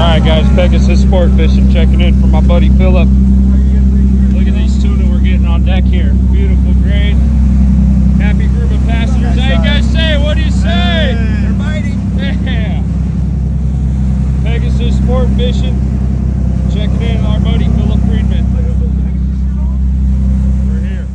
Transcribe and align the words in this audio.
right, 0.00 0.24
guys, 0.24 0.48
Pegasus 0.54 1.02
Sport 1.02 1.30
Fishing 1.32 1.70
checking 1.72 2.00
in 2.00 2.20
for 2.20 2.26
my 2.26 2.40
buddy 2.40 2.68
Philip. 2.70 3.08
Look 4.32 4.46
at 4.46 4.54
these 4.54 4.80
tuna 4.82 5.10
we're 5.10 5.20
getting 5.20 5.46
on 5.46 5.64
deck 5.64 5.84
here. 5.84 6.12
Beautiful, 6.32 6.72
great. 6.82 7.14
Happy 8.18 8.46
group 8.48 8.70
of 8.70 8.80
passengers. 8.86 9.38
How 9.38 9.48
you 9.48 9.56
guys 9.64 9.90
say? 9.90 10.16
What 10.22 10.36
do 10.36 10.42
you 10.42 10.50
say? 10.50 11.14
They're 11.42 11.52
biting. 11.54 11.98
Yeah. 12.16 12.82
Pegasus 14.42 14.96
Sport 14.98 15.28
Fishing 15.36 15.78
checking 16.72 17.00
in 17.02 17.24
our 17.24 17.40
buddy 17.40 17.68
Philip 17.68 18.00
Friedman. 18.06 18.46
We're 20.66 20.80
here. 20.80 21.06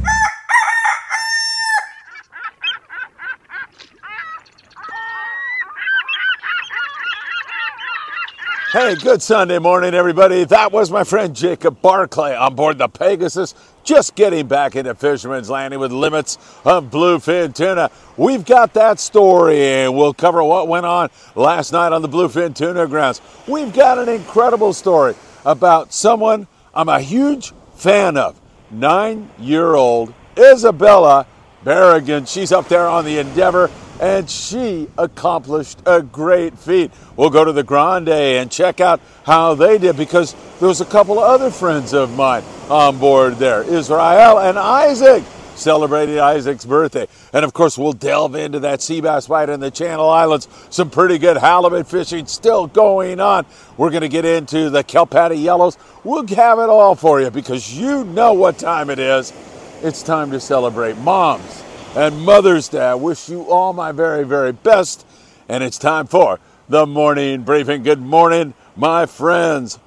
Hey, 8.75 8.95
good 8.95 9.21
Sunday 9.21 9.57
morning, 9.57 9.93
everybody. 9.93 10.43
That 10.43 10.73
was 10.73 10.91
my 10.91 11.05
friend 11.05 11.33
Jacob 11.33 11.81
Barclay 11.81 12.35
on 12.35 12.55
board 12.55 12.77
the 12.77 12.89
Pegasus, 12.89 13.55
just 13.85 14.15
getting 14.15 14.49
back 14.49 14.75
into 14.75 14.93
Fisherman's 14.93 15.49
Landing 15.49 15.79
with 15.79 15.93
limits 15.93 16.37
of 16.65 16.91
bluefin 16.91 17.55
tuna. 17.55 17.89
We've 18.17 18.43
got 18.43 18.73
that 18.73 18.99
story, 18.99 19.65
and 19.65 19.95
we'll 19.95 20.13
cover 20.13 20.43
what 20.43 20.67
went 20.67 20.85
on 20.85 21.09
last 21.35 21.71
night 21.71 21.93
on 21.93 22.01
the 22.01 22.09
bluefin 22.09 22.53
tuna 22.53 22.85
grounds. 22.87 23.21
We've 23.47 23.71
got 23.73 23.97
an 23.97 24.09
incredible 24.09 24.73
story 24.73 25.15
about 25.45 25.93
someone 25.93 26.45
I'm 26.73 26.89
a 26.89 26.99
huge 26.99 27.53
fan 27.75 28.17
of 28.17 28.37
nine 28.69 29.29
year 29.39 29.73
old 29.75 30.13
Isabella 30.37 31.27
Berrigan. 31.63 32.27
She's 32.27 32.51
up 32.51 32.67
there 32.67 32.87
on 32.87 33.05
the 33.05 33.19
Endeavor 33.19 33.71
and 33.99 34.29
she 34.29 34.89
accomplished 34.97 35.79
a 35.85 36.01
great 36.01 36.57
feat. 36.57 36.91
We'll 37.15 37.29
go 37.29 37.45
to 37.45 37.51
the 37.51 37.63
Grande 37.63 38.09
and 38.09 38.51
check 38.51 38.81
out 38.81 38.99
how 39.25 39.55
they 39.55 39.77
did 39.77 39.97
because 39.97 40.35
there 40.59 40.67
was 40.67 40.81
a 40.81 40.85
couple 40.85 41.19
of 41.19 41.25
other 41.25 41.49
friends 41.49 41.93
of 41.93 42.15
mine 42.15 42.43
on 42.69 42.97
board 42.97 43.35
there, 43.35 43.63
Israel 43.63 44.39
and 44.39 44.59
Isaac, 44.59 45.23
celebrating 45.55 46.19
Isaac's 46.19 46.65
birthday. 46.65 47.07
And 47.31 47.45
of 47.45 47.53
course, 47.53 47.77
we'll 47.77 47.93
delve 47.93 48.35
into 48.35 48.59
that 48.61 48.81
sea 48.81 49.01
bass 49.01 49.27
bite 49.27 49.49
in 49.49 49.59
the 49.59 49.71
Channel 49.71 50.09
Islands. 50.09 50.47
Some 50.69 50.89
pretty 50.89 51.17
good 51.17 51.37
halibut 51.37 51.87
fishing 51.87 52.25
still 52.25 52.67
going 52.67 53.19
on. 53.19 53.45
We're 53.77 53.91
going 53.91 54.01
to 54.01 54.09
get 54.09 54.25
into 54.25 54.69
the 54.69 54.83
kelp 54.83 55.11
patty 55.11 55.37
yellows. 55.37 55.77
We'll 56.03 56.27
have 56.27 56.59
it 56.59 56.69
all 56.69 56.95
for 56.95 57.21
you 57.21 57.29
because 57.31 57.77
you 57.77 58.03
know 58.03 58.33
what 58.33 58.57
time 58.57 58.89
it 58.89 58.99
is. 58.99 59.31
It's 59.81 60.03
time 60.03 60.31
to 60.31 60.39
celebrate 60.39 60.97
moms 60.97 61.64
and 61.95 62.25
Mother's 62.25 62.67
Day. 62.67 62.85
I 62.85 62.95
wish 62.95 63.29
you 63.29 63.49
all 63.49 63.71
my 63.71 63.91
very, 63.91 64.25
very 64.25 64.51
best. 64.51 65.05
And 65.47 65.63
it's 65.63 65.77
time 65.77 66.07
for 66.07 66.39
the 66.67 66.85
morning 66.85 67.43
briefing. 67.43 67.83
Good 67.83 68.01
morning, 68.01 68.53
my 68.75 69.05
friends. 69.05 69.79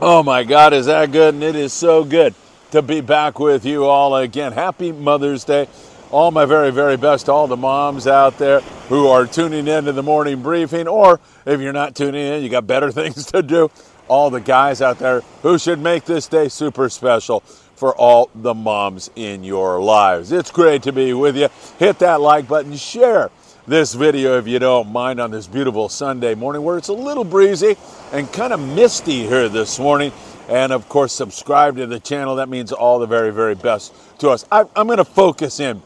Oh 0.00 0.22
my 0.22 0.44
God, 0.44 0.72
is 0.72 0.86
that 0.86 1.10
good? 1.10 1.34
And 1.34 1.42
it 1.42 1.56
is 1.56 1.72
so 1.72 2.04
good 2.04 2.34
to 2.70 2.82
be 2.82 3.00
back 3.00 3.38
with 3.40 3.64
you 3.64 3.84
all 3.84 4.14
again. 4.14 4.52
Happy 4.52 4.92
Mother's 4.92 5.42
Day. 5.44 5.68
All 6.12 6.30
my 6.30 6.44
very, 6.44 6.70
very 6.70 6.96
best 6.96 7.26
to 7.26 7.32
all 7.32 7.48
the 7.48 7.56
moms 7.56 8.06
out 8.06 8.38
there 8.38 8.60
who 8.88 9.08
are 9.08 9.26
tuning 9.26 9.66
in 9.66 9.86
to 9.86 9.92
the 9.92 10.02
morning 10.02 10.40
briefing, 10.40 10.86
or 10.86 11.18
if 11.44 11.60
you're 11.60 11.72
not 11.72 11.96
tuning 11.96 12.24
in, 12.24 12.44
you 12.44 12.48
got 12.48 12.66
better 12.66 12.92
things 12.92 13.26
to 13.32 13.42
do. 13.42 13.70
All 14.06 14.30
the 14.30 14.40
guys 14.40 14.80
out 14.80 15.00
there 15.00 15.22
who 15.42 15.58
should 15.58 15.80
make 15.80 16.04
this 16.04 16.28
day 16.28 16.48
super 16.48 16.88
special 16.88 17.42
for 17.76 17.94
all 17.94 18.30
the 18.34 18.54
moms 18.54 19.10
in 19.14 19.44
your 19.44 19.80
lives. 19.80 20.32
It's 20.32 20.50
great 20.50 20.82
to 20.84 20.92
be 20.92 21.12
with 21.12 21.36
you. 21.36 21.48
Hit 21.78 21.98
that 22.00 22.20
like 22.20 22.48
button, 22.48 22.74
share 22.74 23.30
this 23.66 23.94
video 23.94 24.38
if 24.38 24.46
you 24.46 24.58
don't 24.58 24.90
mind 24.90 25.20
on 25.20 25.30
this 25.30 25.46
beautiful 25.46 25.88
Sunday 25.88 26.34
morning 26.34 26.62
where 26.62 26.78
it's 26.78 26.88
a 26.88 26.92
little 26.92 27.24
breezy 27.24 27.76
and 28.12 28.32
kind 28.32 28.52
of 28.52 28.60
misty 28.60 29.26
here 29.26 29.48
this 29.48 29.78
morning. 29.78 30.12
And 30.48 30.72
of 30.72 30.88
course, 30.88 31.12
subscribe 31.12 31.76
to 31.76 31.86
the 31.86 32.00
channel. 32.00 32.36
That 32.36 32.48
means 32.48 32.72
all 32.72 32.98
the 32.98 33.06
very, 33.06 33.32
very 33.32 33.56
best 33.56 33.92
to 34.20 34.30
us. 34.30 34.46
I, 34.50 34.60
am 34.76 34.86
going 34.86 34.98
to 34.98 35.04
focus 35.04 35.60
in 35.60 35.82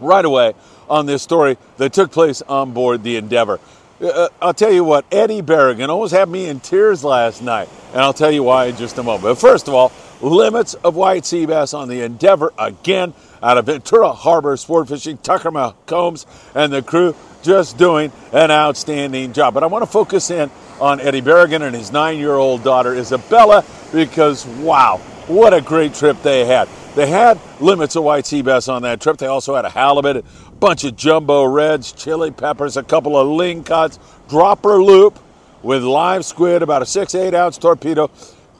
right 0.00 0.24
away 0.24 0.54
on 0.88 1.06
this 1.06 1.22
story 1.22 1.58
that 1.76 1.92
took 1.92 2.10
place 2.10 2.42
on 2.42 2.72
board 2.72 3.02
the 3.02 3.16
Endeavor. 3.16 3.60
Uh, 4.00 4.28
I'll 4.40 4.54
tell 4.54 4.72
you 4.72 4.82
what, 4.82 5.04
Eddie 5.12 5.42
Berrigan 5.42 5.90
almost 5.90 6.14
had 6.14 6.28
me 6.28 6.46
in 6.46 6.58
tears 6.58 7.04
last 7.04 7.42
night, 7.42 7.68
and 7.92 8.00
I'll 8.00 8.14
tell 8.14 8.30
you 8.30 8.42
why 8.42 8.66
in 8.66 8.76
just 8.76 8.96
a 8.96 9.02
moment. 9.02 9.24
But 9.24 9.34
first 9.34 9.68
of 9.68 9.74
all, 9.74 9.92
limits 10.20 10.74
of 10.74 10.96
white 10.96 11.24
sea 11.24 11.46
bass 11.46 11.74
on 11.74 11.88
the 11.88 12.02
Endeavor 12.02 12.52
again 12.58 13.14
out 13.42 13.58
of 13.58 13.66
Ventura 13.66 14.12
Harbor 14.12 14.56
Sport 14.56 14.88
Fishing. 14.88 15.18
Tucker 15.18 15.50
Combs 15.86 16.26
and 16.54 16.72
the 16.72 16.82
crew 16.82 17.14
just 17.42 17.78
doing 17.78 18.12
an 18.32 18.50
outstanding 18.50 19.32
job. 19.32 19.54
But 19.54 19.62
I 19.62 19.66
want 19.66 19.82
to 19.82 19.90
focus 19.90 20.30
in 20.30 20.50
on 20.80 21.00
Eddie 21.00 21.22
Berrigan 21.22 21.62
and 21.62 21.74
his 21.74 21.92
nine 21.92 22.18
year 22.18 22.34
old 22.34 22.62
daughter 22.62 22.94
Isabella 22.94 23.64
because 23.92 24.46
wow, 24.46 24.98
what 25.26 25.54
a 25.54 25.60
great 25.60 25.94
trip 25.94 26.22
they 26.22 26.44
had. 26.44 26.68
They 26.94 27.06
had 27.06 27.38
limits 27.60 27.96
of 27.96 28.02
white 28.02 28.26
sea 28.26 28.42
bass 28.42 28.68
on 28.68 28.82
that 28.82 29.00
trip. 29.00 29.16
They 29.18 29.26
also 29.26 29.54
had 29.54 29.64
a 29.64 29.70
halibut, 29.70 30.16
a 30.16 30.50
bunch 30.52 30.84
of 30.84 30.96
jumbo 30.96 31.44
reds, 31.44 31.92
chili 31.92 32.30
peppers, 32.30 32.76
a 32.76 32.82
couple 32.82 33.16
of 33.16 33.28
lingcods, 33.28 33.98
dropper 34.28 34.82
loop 34.82 35.18
with 35.62 35.82
live 35.82 36.24
squid, 36.24 36.62
about 36.62 36.82
a 36.82 36.86
six, 36.86 37.14
eight 37.14 37.34
ounce 37.34 37.58
torpedo 37.58 38.10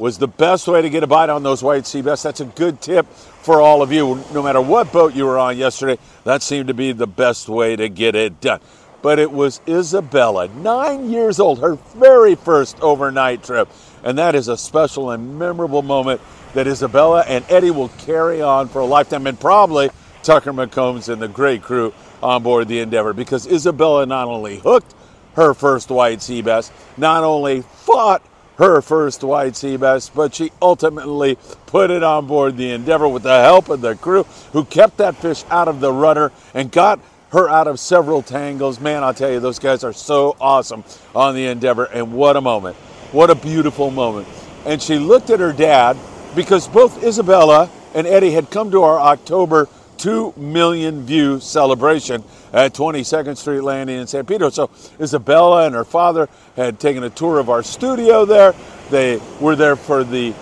was 0.00 0.16
the 0.16 0.27
best 0.27 0.66
way 0.66 0.81
to 0.81 0.88
get 0.88 1.03
a 1.03 1.06
bite 1.06 1.28
on 1.28 1.43
those 1.43 1.62
white 1.62 1.87
sea 1.87 2.00
bass. 2.00 2.22
That's 2.22 2.41
a 2.41 2.47
good 2.47 2.81
tip 2.81 3.06
for 3.06 3.61
all 3.61 3.83
of 3.83 3.93
you. 3.93 4.25
No 4.33 4.43
matter 4.43 4.61
what 4.61 4.91
boat 4.93 5.15
you 5.15 5.27
were 5.27 5.38
on 5.38 5.59
yesterday, 5.59 6.00
that 6.25 6.43
seemed 6.43 6.69
to 6.69 6.75
be 6.75 6.93
the 6.93 7.06
best 7.06 7.49
way 7.50 7.77
to 7.77 7.88
get 7.91 8.15
it 8.15 8.41
done. 8.41 8.60
But 9.03 9.19
it 9.19 9.31
was 9.31 9.60
Isabella, 9.69 10.49
nine 10.49 11.10
years 11.10 11.39
old, 11.39 11.60
her 11.60 11.75
very 11.94 12.34
first 12.34 12.81
overnight 12.81 13.44
trip. 13.44 13.69
And 14.03 14.16
that 14.16 14.34
is 14.34 14.49
a 14.49 14.56
special 14.56 15.10
and 15.10 15.39
memorable 15.39 15.83
moment 15.83 16.22
that 16.55 16.66
Isabella 16.66 17.22
and 17.27 17.44
Eddie 17.49 17.71
will 17.71 17.91
carry 17.91 18.41
on 18.41 18.69
for 18.69 18.81
a 18.81 18.87
lifetime, 18.87 19.27
and 19.27 19.39
probably 19.39 19.91
Tucker 20.22 20.53
McCombs 20.53 21.10
and 21.10 21.21
the 21.21 21.28
great 21.28 21.62
crew 21.62 21.93
on 22.22 22.43
board 22.43 22.69
the 22.69 22.81
Endeavor, 22.81 23.12
because 23.12 23.47
Isabella 23.47 24.06
not 24.06 24.28
only 24.28 24.59
hooked 24.59 24.94
her 25.34 25.55
first 25.55 25.91
white 25.91 26.22
sea 26.22 26.43
bass, 26.43 26.72
not 26.97 27.22
only 27.22 27.62
fought 27.62 28.22
her 28.60 28.82
first 28.82 29.25
white 29.25 29.56
sea 29.56 29.78
bass, 29.78 30.10
but 30.10 30.34
she 30.34 30.53
ultimately 30.60 31.38
put 31.65 31.91
it 31.91 32.03
on 32.03 32.26
board 32.26 32.59
the 32.59 32.71
Endeavor 32.72 33.09
with 33.09 33.22
the 33.22 33.41
help 33.41 33.71
of 33.71 33.81
the 33.81 33.97
crew 33.97 34.25
who 34.53 34.65
kept 34.66 34.98
that 34.98 35.16
fish 35.16 35.44
out 35.48 35.66
of 35.66 35.81
the 35.81 35.91
rudder 35.91 36.31
and 36.53 36.71
got 36.71 37.00
her 37.31 37.48
out 37.48 37.66
of 37.66 37.81
several 37.81 38.21
tangles. 38.22 38.78
Man, 38.78 39.03
I'll 39.03 39.15
tell 39.15 39.31
you, 39.31 39.41
those 39.41 39.59
guys 39.59 39.82
are 39.82 39.94
so 39.94 40.37
awesome 40.38 40.84
on 41.15 41.34
the 41.34 41.47
Endeavor, 41.47 41.84
and 41.84 42.12
what 42.12 42.37
a 42.37 42.41
moment. 42.43 42.76
What 43.12 43.31
a 43.31 43.34
beautiful 43.34 43.91
moment. 43.91 44.28
And 44.66 44.82
she 44.82 44.98
looked 44.98 45.31
at 45.31 45.41
her 45.41 45.54
dad 45.54 45.97
because 46.37 46.69
both 46.69 47.03
Isabella 47.03 47.71
and 47.94 48.06
Eddie 48.06 48.32
had 48.32 48.50
come 48.50 48.71
to 48.72 48.82
our 48.82 49.00
October 49.00 49.69
2 50.00 50.33
million 50.37 51.05
view 51.05 51.41
celebration 51.41 52.25
at 52.55 52.72
22nd 52.72 53.37
Street 53.37 53.61
Landing 53.61 53.99
in 53.99 54.06
San 54.06 54.25
Pedro. 54.25 54.49
So 54.49 54.71
Isabella 54.99 55.66
and 55.66 55.75
her 55.75 55.84
father 55.84 56.28
had 56.56 56.81
taken 56.81 57.05
a 57.05 57.11
tour 57.11 57.38
of 57.38 57.50
our 57.50 57.62
studio 57.62 58.25
there. 58.25 58.55
They 58.91 59.21
were 59.41 59.56
there 59.56 59.77
for 59.77 60.03
the 60.03 60.34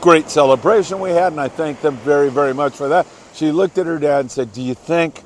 great 0.00 0.28
celebration 0.28 0.98
we 0.98 1.10
had, 1.10 1.32
and 1.32 1.40
I 1.40 1.46
thank 1.46 1.80
them 1.80 1.96
very, 1.98 2.28
very 2.28 2.52
much 2.52 2.74
for 2.74 2.88
that. 2.88 3.06
She 3.34 3.52
looked 3.52 3.78
at 3.78 3.86
her 3.86 4.00
dad 4.00 4.20
and 4.20 4.30
said, 4.30 4.52
Do 4.52 4.62
you 4.62 4.74
think 4.74 5.22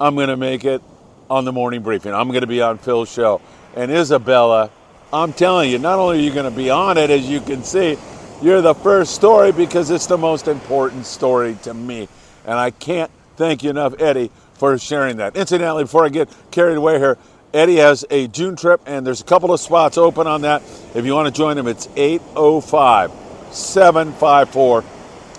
I'm 0.00 0.14
going 0.14 0.28
to 0.28 0.36
make 0.36 0.64
it 0.64 0.80
on 1.28 1.44
the 1.44 1.52
morning 1.52 1.82
briefing? 1.82 2.14
I'm 2.14 2.28
going 2.28 2.42
to 2.42 2.46
be 2.46 2.62
on 2.62 2.78
Phil's 2.78 3.10
show. 3.10 3.40
And 3.74 3.90
Isabella, 3.90 4.70
I'm 5.12 5.32
telling 5.32 5.70
you, 5.70 5.78
not 5.78 5.98
only 5.98 6.18
are 6.18 6.22
you 6.22 6.32
going 6.32 6.48
to 6.48 6.56
be 6.56 6.70
on 6.70 6.98
it, 6.98 7.10
as 7.10 7.28
you 7.28 7.40
can 7.40 7.64
see, 7.64 7.98
you're 8.40 8.62
the 8.62 8.74
first 8.74 9.14
story 9.14 9.50
because 9.50 9.90
it's 9.90 10.06
the 10.06 10.18
most 10.18 10.46
important 10.46 11.04
story 11.04 11.56
to 11.64 11.74
me. 11.74 12.08
And 12.46 12.54
I 12.54 12.70
can't 12.70 13.10
thank 13.36 13.62
you 13.62 13.70
enough, 13.70 13.94
Eddie, 14.00 14.30
for 14.54 14.76
sharing 14.78 15.18
that. 15.18 15.36
Incidentally, 15.36 15.84
before 15.84 16.04
I 16.04 16.08
get 16.08 16.28
carried 16.50 16.76
away 16.76 16.98
here, 16.98 17.18
Eddie 17.52 17.76
has 17.76 18.04
a 18.10 18.26
June 18.28 18.56
trip, 18.56 18.80
and 18.84 19.06
there's 19.06 19.20
a 19.20 19.24
couple 19.24 19.52
of 19.52 19.60
spots 19.60 19.96
open 19.96 20.26
on 20.26 20.42
that. 20.42 20.62
If 20.94 21.04
you 21.04 21.14
want 21.14 21.32
to 21.32 21.32
join 21.32 21.56
him, 21.56 21.68
it's 21.68 21.88
805 21.96 23.12
754 23.52 24.82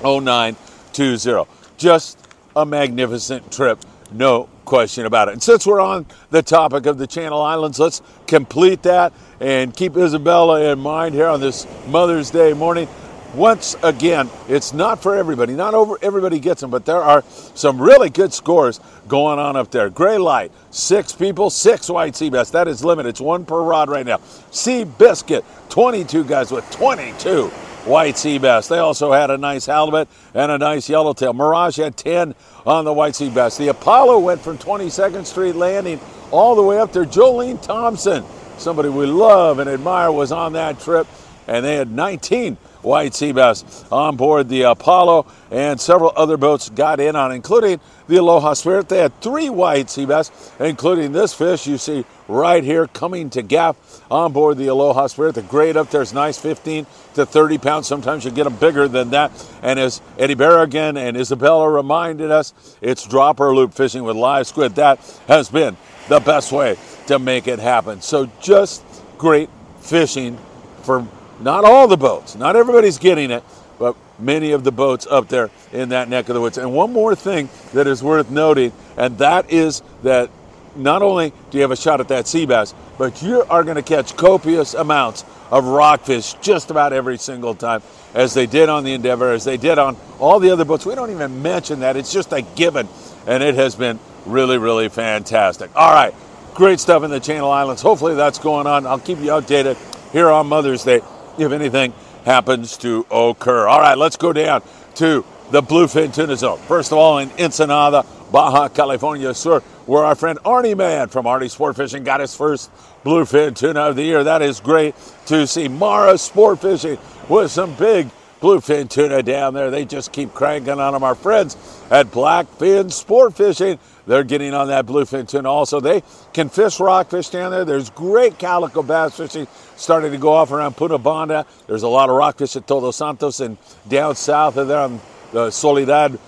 0920. 0.02 1.52
Just 1.78 2.18
a 2.56 2.66
magnificent 2.66 3.52
trip, 3.52 3.80
no 4.12 4.48
question 4.64 5.06
about 5.06 5.28
it. 5.28 5.34
And 5.34 5.44
since 5.44 5.66
we're 5.66 5.82
on 5.82 6.06
the 6.30 6.42
topic 6.42 6.86
of 6.86 6.98
the 6.98 7.06
Channel 7.06 7.42
Islands, 7.42 7.80
let's 7.80 8.02
complete 8.28 8.84
that 8.84 9.14
and 9.40 9.76
keep 9.76 9.98
Isabella 9.98 10.72
in 10.72 10.80
mind 10.80 11.16
here 11.16 11.28
on 11.28 11.42
this 11.42 11.68
Mother's 11.88 12.32
Day 12.32 12.54
morning. 12.54 12.88
Once 13.36 13.76
again, 13.84 14.30
it's 14.48 14.74
not 14.74 15.02
for 15.02 15.16
everybody. 15.16 15.54
Not 15.54 15.74
over 15.74 15.98
everybody 16.02 16.40
gets 16.40 16.62
them, 16.62 16.70
but 16.70 16.86
there 16.86 17.02
are 17.02 17.24
some 17.54 17.82
really 17.82 18.10
good 18.10 18.34
scores 18.34 18.80
going 19.08 19.40
on 19.40 19.56
up 19.56 19.72
there. 19.72 19.90
Gray 19.90 20.18
light, 20.18 20.52
six 20.72 21.14
people, 21.14 21.50
six 21.50 21.90
white 21.90 22.16
sea 22.16 22.30
bass. 22.30 22.52
That 22.52 22.68
is 22.68 22.84
limited. 22.84 23.10
It's 23.10 23.22
one 23.22 23.46
per 23.46 23.62
rod 23.62 23.90
right 23.90 24.06
now. 24.06 24.20
Sea 24.52 24.84
biscuit, 24.84 25.44
22 25.70 26.24
guys 26.24 26.52
with 26.52 26.70
22 26.72 27.48
white 27.86 28.18
sea 28.18 28.38
bass. 28.38 28.68
They 28.68 28.80
also 28.80 29.12
had 29.12 29.30
a 29.30 29.38
nice 29.38 29.66
halibut 29.66 30.08
and 30.34 30.52
a 30.52 30.58
nice 30.58 30.90
yellowtail. 30.90 31.34
Mirage 31.34 31.78
had 31.78 31.98
10 31.98 32.34
on 32.66 32.86
the 32.86 32.94
white 32.94 33.16
sea 33.16 33.30
bass. 33.30 33.58
The 33.58 33.68
Apollo 33.68 34.20
went 34.20 34.42
from 34.42 34.58
22nd 34.58 35.26
Street 35.26 35.56
Landing 35.56 36.00
all 36.32 36.56
the 36.56 36.64
way 36.64 36.80
up 36.80 36.94
there. 36.94 37.06
Jolene 37.06 37.62
Thompson 37.62 38.24
somebody 38.58 38.90
we 38.90 39.06
love 39.06 39.60
and 39.60 39.70
admire, 39.70 40.12
was 40.12 40.32
on 40.32 40.54
that 40.54 40.80
trip, 40.80 41.08
and 41.48 41.66
they 41.66 41.76
had 41.76 41.92
19 41.92 42.58
white 42.86 43.14
sea 43.14 43.32
bass 43.32 43.86
on 43.92 44.16
board 44.16 44.50
the 44.50 44.64
Apollo, 44.64 45.26
and 45.52 45.80
several 45.80 46.14
other 46.16 46.38
boats 46.38 46.70
got 46.70 47.00
in 47.00 47.16
on, 47.16 47.32
including 47.32 47.80
the 48.08 48.18
Aloha 48.18 48.54
Spirit. 48.54 48.90
They 48.90 49.00
had 49.00 49.20
three 49.22 49.50
white 49.50 49.90
sea 49.90 50.06
bass, 50.06 50.54
including 50.60 51.12
this 51.12 51.34
fish 51.34 51.68
you 51.68 51.78
see 51.78 52.06
right 52.28 52.64
here 52.64 52.88
coming 52.88 53.30
to 53.32 53.42
gaff 53.42 53.76
on 54.10 54.32
board 54.32 54.58
the 54.58 54.68
Aloha 54.68 55.08
Spirit. 55.08 55.36
The 55.36 55.42
grade 55.42 55.78
up 55.78 55.90
there 55.90 56.02
is 56.02 56.14
nice, 56.14 56.38
15 56.38 56.86
to 57.16 57.26
30 57.26 57.58
pounds. 57.58 57.88
Sometimes 57.88 58.26
you 58.26 58.32
get 58.32 58.46
them 58.46 58.56
bigger 58.56 58.88
than 58.88 59.10
that. 59.12 59.32
And 59.62 59.80
as 59.80 60.02
Eddie 60.18 60.36
Berrigan 60.36 60.98
and 60.98 61.18
Isabella 61.18 61.70
reminded 61.70 62.32
us, 62.32 62.54
it's 62.82 63.06
dropper 63.06 63.54
loop 63.56 63.74
fishing 63.74 64.04
with 64.04 64.16
live 64.16 64.48
squid. 64.48 64.76
That 64.76 65.00
has 65.28 65.50
been 65.50 65.78
the 66.08 66.20
best 66.20 66.52
way 66.52 66.78
to 67.08 67.20
make 67.20 67.48
it 67.48 67.60
happen. 67.60 68.02
So 68.02 68.30
just 68.42 68.84
great 69.18 69.50
fishing 69.80 70.38
for 70.84 71.08
not 71.40 71.66
all 71.66 71.88
the 71.88 71.98
boats. 71.98 72.36
Not 72.36 72.56
everybody's 72.56 72.98
getting 72.98 73.32
it, 73.32 73.44
but 73.78 73.96
many 74.20 74.52
of 74.52 74.64
the 74.64 74.72
boats 74.72 75.08
up 75.10 75.28
there 75.28 75.50
in 75.72 75.90
that 75.90 76.10
neck 76.10 76.30
of 76.30 76.36
the 76.36 76.42
woods. 76.42 76.58
And 76.58 76.74
one 76.74 76.94
more 76.94 77.16
thing 77.16 77.50
that 77.74 77.88
is 77.88 78.02
worth 78.02 78.30
noting, 78.30 78.72
and 78.98 79.18
that 79.18 79.52
is 79.52 79.82
that 80.04 80.30
not 80.76 81.02
only 81.02 81.32
do 81.50 81.58
you 81.58 81.62
have 81.62 81.72
a 81.72 81.76
shot 81.76 82.00
at 82.00 82.08
that 82.10 82.28
sea 82.28 82.46
bass, 82.46 82.74
but 82.98 83.22
you 83.22 83.44
are 83.44 83.64
going 83.64 83.76
to 83.76 83.82
catch 83.82 84.16
copious 84.16 84.74
amounts 84.74 85.26
of 85.52 85.66
rockfish 85.66 86.34
just 86.36 86.72
about 86.72 86.92
every 86.94 87.18
single 87.18 87.56
time, 87.56 87.82
as 88.14 88.34
they 88.34 88.46
did 88.46 88.70
on 88.70 88.84
the 88.84 88.94
Endeavor, 88.94 89.32
as 89.32 89.44
they 89.44 89.58
did 89.58 89.78
on 89.78 89.96
all 90.20 90.40
the 90.40 90.50
other 90.50 90.66
boats. 90.66 90.86
We 90.86 90.96
don't 90.96 91.12
even 91.12 91.42
mention 91.42 91.82
that. 91.82 91.96
It's 91.96 92.12
just 92.12 92.34
a 92.34 92.42
given, 92.42 92.88
and 93.28 93.44
it 93.44 93.56
has 93.56 93.76
been 93.76 94.00
really, 94.26 94.58
really 94.58 94.90
fantastic. 94.90 95.70
All 95.76 95.94
right, 95.94 96.14
great 96.54 96.80
stuff 96.80 97.04
in 97.04 97.12
the 97.12 97.20
Channel 97.20 97.52
Islands. 97.52 97.82
Hopefully 97.82 98.16
that's 98.16 98.40
going 98.40 98.68
on. 98.68 98.88
I'll 98.88 99.00
keep 99.00 99.20
you 99.20 99.32
updated 99.32 99.78
here 100.12 100.30
on 100.30 100.48
Mother's 100.48 100.84
Day 100.84 101.02
if 101.38 101.52
anything 101.52 101.94
happens 102.26 102.78
to 102.78 103.06
occur. 103.12 103.68
All 103.68 103.80
right, 103.80 103.98
let's 103.98 104.18
go 104.18 104.34
down 104.34 104.62
to 104.96 105.26
the 105.52 105.62
bluefin 105.62 106.14
tuna 106.14 106.36
zone. 106.36 106.60
First 106.68 106.92
of 106.92 106.98
all, 106.98 107.20
in 107.20 107.32
Ensenada, 107.40 108.06
Baja 108.32 108.68
California 108.70 109.34
Sur, 109.34 109.60
where 109.86 110.04
our 110.04 110.16
friend 110.16 110.40
Arnie 110.40 110.76
Man 110.76 111.10
from 111.10 111.26
Arnie 111.26 111.50
Sport 111.50 111.76
Fishing 111.76 112.04
got 112.04 112.20
his 112.20 112.36
first 112.36 112.72
bluefin 113.04 113.56
tuna 113.56 113.82
of 113.82 113.96
the 113.96 114.04
year. 114.04 114.24
That 114.24 114.42
is 114.42 114.60
great 114.60 114.96
to 115.28 115.46
see 115.46 115.68
Mara 115.68 116.18
Sport 116.18 116.62
Fishing 116.62 116.98
with 117.30 117.52
some 117.52 117.76
big 117.76 118.10
bluefin 118.42 118.90
tuna 118.90 119.22
down 119.24 119.54
there. 119.54 119.70
They 119.70 119.86
just 119.86 120.12
keep 120.12 120.34
cranking 120.34 120.80
on 120.80 120.94
them. 120.94 121.04
Our 121.04 121.16
friends 121.16 121.56
at 121.92 122.08
Blackfin 122.08 122.92
Sport 122.92 123.36
Fishing, 123.36 123.80
they're 124.08 124.24
getting 124.24 124.54
on 124.54 124.68
that 124.68 124.86
bluefin 124.86 125.28
tuna 125.28 125.50
also. 125.50 125.80
They 125.80 126.04
can 126.34 126.50
fish 126.50 126.80
rockfish 126.80 127.30
down 127.30 127.52
there. 127.52 127.66
There's 127.66 127.90
great 127.90 128.38
calico 128.38 128.84
bass 128.84 129.18
fishing 129.18 129.48
starting 129.76 130.12
to 130.12 130.18
go 130.18 130.34
off 130.34 130.52
around 130.52 130.78
Punta 130.78 130.98
Banda. 130.98 131.46
There's 131.68 131.84
a 131.84 131.88
lot 131.88 132.10
of 132.10 132.16
rockfish 132.16 132.56
at 132.56 132.68
Todos 132.68 132.96
Santos 132.96 133.40
and 133.40 133.58
down 133.88 134.16
south 134.16 134.58
of 134.58 134.68
there 134.68 134.80
on 134.80 135.02
the 135.32 135.52
Soledad 135.52 136.20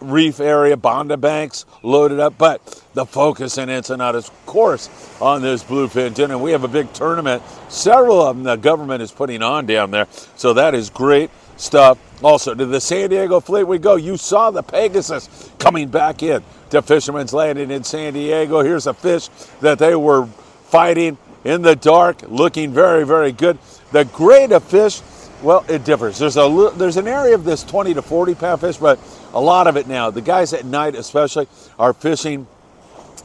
reef 0.00 0.40
area, 0.40 0.76
Banda 0.76 1.16
banks 1.16 1.64
loaded 1.82 2.20
up. 2.20 2.36
But 2.36 2.60
the 2.94 3.06
focus 3.06 3.58
in 3.58 3.70
Ensenada 3.70 4.18
is, 4.18 4.28
of 4.28 4.46
course, 4.46 4.88
on 5.20 5.42
this 5.42 5.64
bluefin 5.64 6.14
tuna. 6.14 6.34
And 6.34 6.42
we 6.42 6.52
have 6.52 6.64
a 6.64 6.68
big 6.68 6.92
tournament. 6.92 7.42
Several 7.68 8.20
of 8.20 8.36
them 8.36 8.44
the 8.44 8.56
government 8.56 9.02
is 9.02 9.12
putting 9.12 9.42
on 9.42 9.66
down 9.66 9.90
there. 9.90 10.06
So 10.36 10.54
that 10.54 10.74
is 10.74 10.90
great 10.90 11.30
stuff. 11.56 11.98
Also, 12.22 12.54
to 12.54 12.66
the 12.66 12.80
San 12.80 13.10
Diego 13.10 13.40
fleet 13.40 13.64
we 13.64 13.78
go. 13.78 13.96
You 13.96 14.16
saw 14.16 14.50
the 14.50 14.62
Pegasus 14.62 15.50
coming 15.58 15.88
back 15.88 16.22
in 16.22 16.42
to 16.70 16.82
Fisherman's 16.82 17.32
Landing 17.32 17.70
in 17.70 17.84
San 17.84 18.14
Diego. 18.14 18.62
Here's 18.62 18.86
a 18.86 18.94
fish 18.94 19.28
that 19.60 19.78
they 19.78 19.94
were 19.94 20.26
fighting 20.66 21.18
in 21.44 21.62
the 21.62 21.76
dark, 21.76 22.22
looking 22.28 22.72
very, 22.72 23.04
very 23.04 23.32
good. 23.32 23.58
The 23.90 24.04
grade 24.04 24.52
of 24.52 24.62
fish, 24.62 25.00
well, 25.42 25.64
it 25.68 25.84
differs. 25.84 26.18
There's 26.18 26.36
a 26.36 26.72
there's 26.76 26.96
an 26.96 27.08
area 27.08 27.34
of 27.34 27.44
this 27.44 27.64
20 27.64 27.94
to 27.94 28.02
40 28.02 28.34
pound 28.36 28.60
fish, 28.60 28.76
but 28.76 28.98
a 29.32 29.40
lot 29.40 29.66
of 29.66 29.76
it 29.76 29.88
now. 29.88 30.10
The 30.10 30.22
guys 30.22 30.52
at 30.52 30.64
night, 30.64 30.94
especially, 30.94 31.48
are 31.78 31.92
fishing 31.92 32.46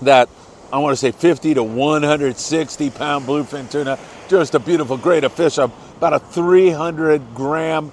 that 0.01 0.29
I 0.71 0.79
want 0.79 0.93
to 0.93 0.97
say 0.97 1.11
50 1.11 1.53
to 1.55 1.63
160 1.63 2.89
pound 2.89 3.25
bluefin 3.25 3.71
tuna. 3.71 3.97
Just 4.27 4.55
a 4.55 4.59
beautiful 4.59 4.97
grade 4.97 5.23
of 5.23 5.33
fish. 5.33 5.57
About 5.57 6.13
a 6.13 6.19
300 6.19 7.33
gram 7.33 7.91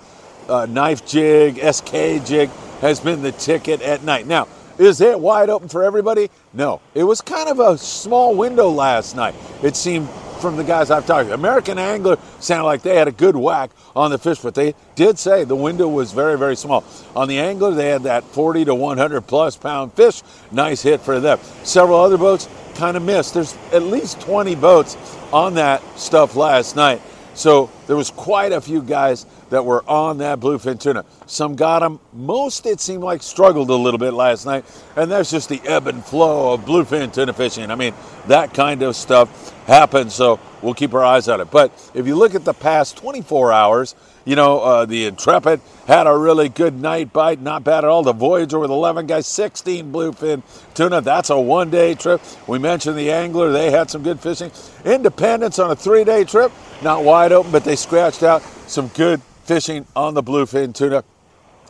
uh, 0.49 0.67
knife 0.67 1.06
jig, 1.06 1.56
SK 1.58 2.25
jig 2.25 2.50
has 2.81 3.00
been 3.00 3.23
the 3.23 3.32
ticket 3.32 3.81
at 3.82 4.02
night. 4.02 4.26
Now, 4.26 4.49
is 4.79 5.00
it 5.00 5.19
wide 5.19 5.50
open 5.50 5.69
for 5.69 5.85
everybody? 5.85 6.31
No. 6.52 6.81
It 6.94 7.05
was 7.05 7.20
kind 7.20 7.49
of 7.49 7.61
a 7.61 7.79
small 7.79 8.35
window 8.35 8.69
last 8.69 9.14
night. 9.14 9.35
It 9.62 9.76
seemed 9.76 10.08
from 10.41 10.56
the 10.56 10.64
guys 10.64 10.91
I've 10.91 11.06
talked 11.06 11.29
to. 11.29 11.35
American 11.35 11.79
Angler 11.79 12.19
sounded 12.41 12.64
like 12.64 12.82
they 12.82 12.96
had 12.96 13.08
a 13.08 13.12
good 13.12 13.37
whack 13.37 13.70
on 13.94 14.11
the 14.11 14.19
fish, 14.19 14.41
but 14.41 14.55
they 14.55 14.75
did 14.94 15.19
say 15.19 15.44
the 15.44 15.56
window 15.56 15.88
was 15.88 16.12
very, 16.12 16.37
very 16.37 16.56
small. 16.56 16.85
On 17.14 17.29
the 17.29 17.38
Angler, 17.38 17.70
they 17.70 17.88
had 17.88 18.02
that 18.02 18.25
40 18.25 18.67
to 18.67 18.75
100 18.75 19.23
plus 19.23 19.56
pound 19.56 19.93
fish. 19.94 20.23
Nice 20.50 20.82
hit 20.82 21.00
for 21.00 21.20
them. 21.20 21.38
Several 21.62 21.99
other 21.99 22.19
boats 22.19 22.49
kind 22.75 22.97
of 22.97 23.02
missed. 23.02 23.35
There's 23.35 23.56
at 23.73 23.82
least 23.82 24.20
20 24.20 24.55
boats 24.56 24.97
on 25.32 25.55
that 25.55 25.82
stuff 25.99 26.37
last 26.37 26.76
night. 26.76 27.00
So 27.34 27.70
there 27.86 27.96
was 27.96 28.10
quite 28.10 28.52
a 28.52 28.60
few 28.60 28.81
guys 28.82 29.26
that 29.50 29.64
were 29.64 29.84
on 29.88 30.19
that 30.19 30.40
bluefin 30.40 30.78
tuna. 30.81 31.04
Some 31.26 31.56
got 31.56 31.81
them. 31.81 32.00
Most, 32.12 32.64
it 32.66 32.81
seemed 32.81 33.02
like, 33.02 33.22
struggled 33.22 33.70
a 33.70 33.75
little 33.75 33.98
bit 33.98 34.12
last 34.12 34.46
night. 34.46 34.64
And 34.96 35.10
that's 35.10 35.31
just 35.31 35.48
the 35.48 35.60
ebb 35.64 35.86
and 35.86 36.04
flow 36.04 36.54
of 36.54 36.64
bluefin 36.64 37.12
tuna 37.12 37.32
fishing. 37.32 37.70
I 37.70 37.75
mean, 37.75 37.94
that 38.28 38.54
kind 38.54 38.82
of 38.82 38.94
stuff 38.96 39.52
happens. 39.66 40.14
So 40.14 40.38
we'll 40.62 40.75
keep 40.75 40.94
our 40.94 41.04
eyes 41.04 41.28
on 41.28 41.40
it. 41.40 41.50
But 41.50 41.72
if 41.94 42.06
you 42.06 42.14
look 42.16 42.34
at 42.34 42.44
the 42.44 42.54
past 42.54 42.96
24 42.96 43.52
hours, 43.52 43.94
you 44.25 44.37
know, 44.37 44.61
uh, 44.61 44.87
the 44.87 45.06
Intrepid 45.06 45.61
had 45.87 46.06
a 46.06 46.17
really 46.17 46.49
good 46.49 46.81
night 46.81 47.12
bite, 47.12 47.41
not 47.41 47.62
bad 47.62 47.85
at 47.85 47.91
all. 47.91 48.03
The 48.03 48.12
Voyager 48.12 48.59
with 48.59 48.71
11 48.71 49.06
guys, 49.06 49.26
16 49.26 49.93
bluefin 49.93 50.43
tuna. 50.75 51.00
That's 51.00 51.31
a 51.31 51.38
one 51.38 51.71
day 51.71 51.94
trip. 51.94 52.23
We 52.47 52.59
mentioned 52.59 52.97
the 52.97 53.12
Angler, 53.12 53.53
they 53.53 53.71
had 53.71 53.91
some 53.91 54.03
good 54.03 54.21
fishing. 54.21 54.50
Independence 54.85 55.59
on 55.59 55.71
a 55.71 55.76
three 55.76 56.05
day 56.05 56.25
trip, 56.25 56.53
not 56.82 57.05
wide 57.05 57.32
open, 57.32 57.53
but 57.53 57.65
they 57.65 57.76
scratched 57.76 58.23
out 58.23 58.43
some 58.67 58.88
good 58.88 59.21
fishing 59.44 59.87
on 59.94 60.15
the 60.15 60.23
bluefin 60.23 60.75
tuna 60.75 61.05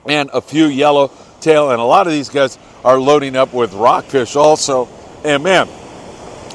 and 0.06 0.30
a 0.32 0.40
few 0.40 0.66
yellow 0.66 1.10
tail. 1.40 1.70
And 1.72 1.80
a 1.80 1.84
lot 1.84 2.06
of 2.06 2.12
these 2.12 2.28
guys 2.28 2.58
are 2.84 3.00
loading 3.00 3.34
up 3.34 3.52
with 3.52 3.72
rockfish 3.72 4.36
also. 4.36 4.88
And 5.24 5.42
man, 5.42 5.68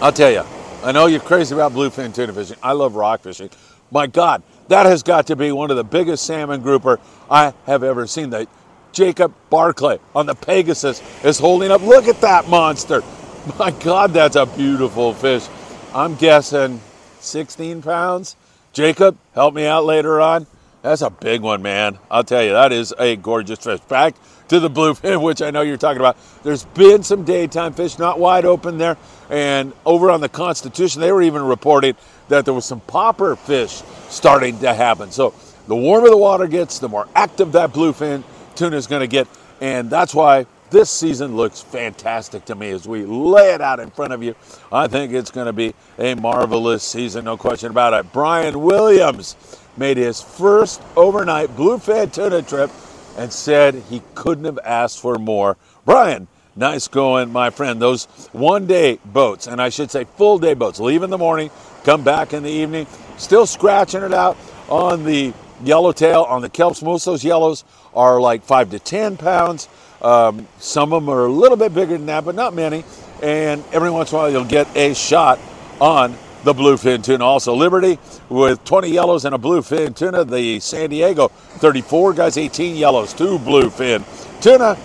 I'll 0.02 0.14
tell 0.14 0.32
you, 0.32 0.44
I 0.82 0.94
know 0.94 1.08
you're 1.08 1.20
crazy 1.20 1.54
about 1.54 1.74
bluefin 1.74 2.16
tuna 2.16 2.32
fishing. 2.32 2.58
I 2.64 2.72
love 2.72 2.96
rock 2.96 3.22
fishing. 3.22 3.50
My 3.92 4.08
God, 4.08 4.44
that 4.70 4.86
has 4.86 5.04
got 5.04 5.28
to 5.28 5.36
be 5.36 5.52
one 5.52 5.70
of 5.70 5.78
the 5.78 5.84
biggest 5.84 6.26
salmon 6.26 6.62
grouper 6.62 7.00
I 7.30 7.54
have 7.66 7.84
ever 7.84 8.08
seen. 8.08 8.30
The 8.30 8.48
Jacob 8.92 9.34
Barclay 9.50 10.00
on 10.16 10.26
the 10.26 10.36
Pegasus 10.36 11.02
is 11.24 11.38
holding 11.38 11.72
up. 11.72 11.82
Look 11.82 12.08
at 12.08 12.22
that 12.22 12.48
monster. 12.48 13.04
My 13.60 13.72
God, 13.72 14.12
that's 14.14 14.36
a 14.36 14.46
beautiful 14.46 15.14
fish. 15.14 15.48
I'm 15.94 16.16
guessing 16.16 16.82
16 17.20 17.82
pounds. 17.82 18.36
Jacob, 18.72 19.18
help 19.34 19.54
me 19.54 19.66
out 19.66 19.86
later 19.86 20.22
on. 20.22 20.46
That's 20.82 21.02
a 21.02 21.10
big 21.10 21.42
one, 21.42 21.62
man. 21.62 22.00
I'll 22.10 22.24
tell 22.24 22.44
you, 22.44 22.52
that 22.52 22.72
is 22.72 22.94
a 22.98 23.16
gorgeous 23.16 23.60
fish. 23.60 23.80
Back 23.82 24.16
to 24.50 24.60
the 24.60 24.70
bluefin, 24.70 25.22
which 25.22 25.42
I 25.42 25.52
know 25.52 25.62
you're 25.62 25.78
talking 25.78 26.00
about. 26.00 26.18
There's 26.44 26.66
been 26.66 27.04
some 27.04 27.24
daytime 27.24 27.74
fish, 27.74 27.98
not 27.98 28.20
wide 28.20 28.46
open 28.46 28.78
there. 28.78 28.98
And 29.30 29.74
over 29.86 30.12
on 30.12 30.22
the 30.22 30.30
Constitution, 30.30 31.02
they 31.02 31.12
were 31.12 31.22
even 31.22 31.44
reporting 31.44 31.96
that 32.28 32.46
there 32.46 32.54
was 32.54 32.66
some 32.66 32.82
popper 32.82 33.36
fish 33.36 33.82
starting 34.10 34.60
to 34.60 34.74
happen. 34.74 35.12
So 35.12 35.34
the 35.68 35.76
warmer 35.76 36.10
the 36.10 36.18
water 36.18 36.48
gets, 36.48 36.80
the 36.80 36.90
more 36.90 37.08
active 37.16 37.52
that 37.54 37.72
bluefin 37.72 38.24
tuna 38.56 38.76
is 38.76 38.88
going 38.88 39.02
to 39.02 39.08
get. 39.08 39.28
And 39.62 39.90
that's 39.90 40.16
why 40.16 40.48
this 40.72 40.90
season 40.90 41.36
looks 41.36 41.62
fantastic 41.62 42.46
to 42.46 42.56
me 42.56 42.70
as 42.70 42.88
we 42.88 43.06
lay 43.06 43.54
it 43.54 43.62
out 43.62 43.80
in 43.80 43.90
front 43.92 44.14
of 44.14 44.24
you. 44.24 44.36
I 44.72 44.88
think 44.88 45.14
it's 45.14 45.32
going 45.32 45.48
to 45.48 45.54
be 45.54 45.74
a 45.98 46.16
marvelous 46.16 46.84
season, 46.84 47.26
no 47.26 47.38
question 47.38 47.72
about 47.72 47.94
it. 47.94 48.12
Brian 48.14 48.62
Williams 48.62 49.36
made 49.78 49.98
his 49.98 50.22
first 50.22 50.82
overnight 50.96 51.50
bluefin 51.56 52.12
tuna 52.14 52.42
trip 52.42 52.70
and 53.18 53.32
said 53.32 53.76
he 53.90 54.02
couldn't 54.16 54.46
have 54.46 54.60
asked 54.64 55.00
for 55.00 55.16
more. 55.16 55.58
Brian, 55.86 56.28
nice 56.56 56.88
going, 56.88 57.32
my 57.32 57.50
friend. 57.50 57.82
Those 57.82 58.06
one 58.32 58.68
day 58.68 59.00
boats, 59.06 59.48
and 59.48 59.62
I 59.62 59.70
should 59.70 59.92
say 59.92 60.04
full 60.04 60.40
day 60.40 60.54
boats, 60.54 60.80
leave 60.80 61.04
in 61.04 61.10
the 61.10 61.18
morning, 61.18 61.50
come 61.84 62.04
back 62.04 62.34
in 62.34 62.44
the 62.44 62.52
evening, 62.52 62.88
still 63.18 63.46
scratching 63.46 64.04
it 64.04 64.14
out 64.14 64.38
on 64.70 65.04
the 65.04 65.34
yellowtail, 65.64 66.24
on 66.24 66.42
the 66.42 66.50
kelps. 66.50 66.84
Most 66.84 67.08
of 67.08 67.14
those 67.14 67.24
yellows 67.24 67.64
are 67.94 68.20
like 68.22 68.44
five 68.44 68.70
to 68.72 68.80
10 68.80 69.18
pounds. 69.18 69.68
Um, 70.02 70.48
some 70.60 70.94
of 70.94 71.04
them 71.04 71.10
are 71.10 71.26
a 71.26 71.32
little 71.32 71.58
bit 71.58 71.74
bigger 71.74 71.98
than 71.98 72.06
that, 72.08 72.24
but 72.26 72.36
not 72.36 72.54
many. 72.54 72.84
And 73.22 73.64
every 73.74 73.90
once 73.92 74.12
in 74.12 74.18
a 74.18 74.22
while, 74.22 74.32
you'll 74.32 74.46
get 74.46 74.74
a 74.78 74.94
shot 74.94 75.40
on 75.82 76.18
the 76.44 76.54
bluefin 76.54 77.04
tuna. 77.04 77.24
Also, 77.24 77.54
Liberty 77.54 78.00
with 78.30 78.64
20 78.64 78.90
yellows 78.90 79.26
and 79.26 79.36
a 79.36 79.38
bluefin 79.38 79.96
tuna. 79.96 80.24
The 80.24 80.60
San 80.60 80.90
Diego 80.90 81.28
34 81.28 82.14
guys, 82.14 82.38
18 82.38 82.76
yellows, 82.76 83.14
two 83.14 83.38
bluefin 83.40 84.04
tuna. 84.42 84.78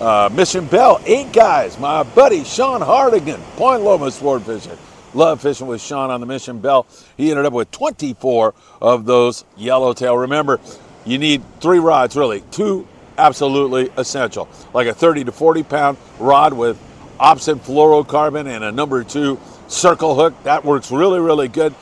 Uh, 0.00 0.30
Mission 0.32 0.64
Bell, 0.66 1.00
eight 1.04 1.32
guys. 1.32 1.78
My 1.78 2.02
buddy 2.02 2.42
Sean 2.44 2.80
Hardigan, 2.80 3.38
Point 3.56 3.82
Loma 3.82 4.10
Sport 4.10 4.42
Fishing, 4.42 4.78
Love 5.12 5.42
fishing 5.42 5.66
with 5.66 5.82
Sean 5.82 6.10
on 6.10 6.20
the 6.20 6.26
Mission 6.26 6.58
Bell. 6.58 6.86
He 7.16 7.30
ended 7.30 7.44
up 7.44 7.52
with 7.52 7.70
24 7.70 8.54
of 8.80 9.04
those 9.04 9.44
yellowtail. 9.56 10.16
Remember, 10.16 10.58
you 11.04 11.18
need 11.18 11.42
three 11.60 11.80
rods 11.80 12.16
really, 12.16 12.42
two 12.50 12.86
absolutely 13.18 13.90
essential, 13.98 14.48
like 14.72 14.86
a 14.86 14.94
30 14.94 15.24
to 15.24 15.32
40 15.32 15.62
pound 15.64 15.98
rod 16.18 16.54
with 16.54 16.78
opsin 17.18 17.58
fluorocarbon 17.58 18.46
and 18.46 18.64
a 18.64 18.72
number 18.72 19.04
two 19.04 19.38
circle 19.70 20.14
hook. 20.14 20.34
That 20.44 20.64
works 20.64 20.90
really, 20.90 21.20
really 21.20 21.48
good. 21.48 21.74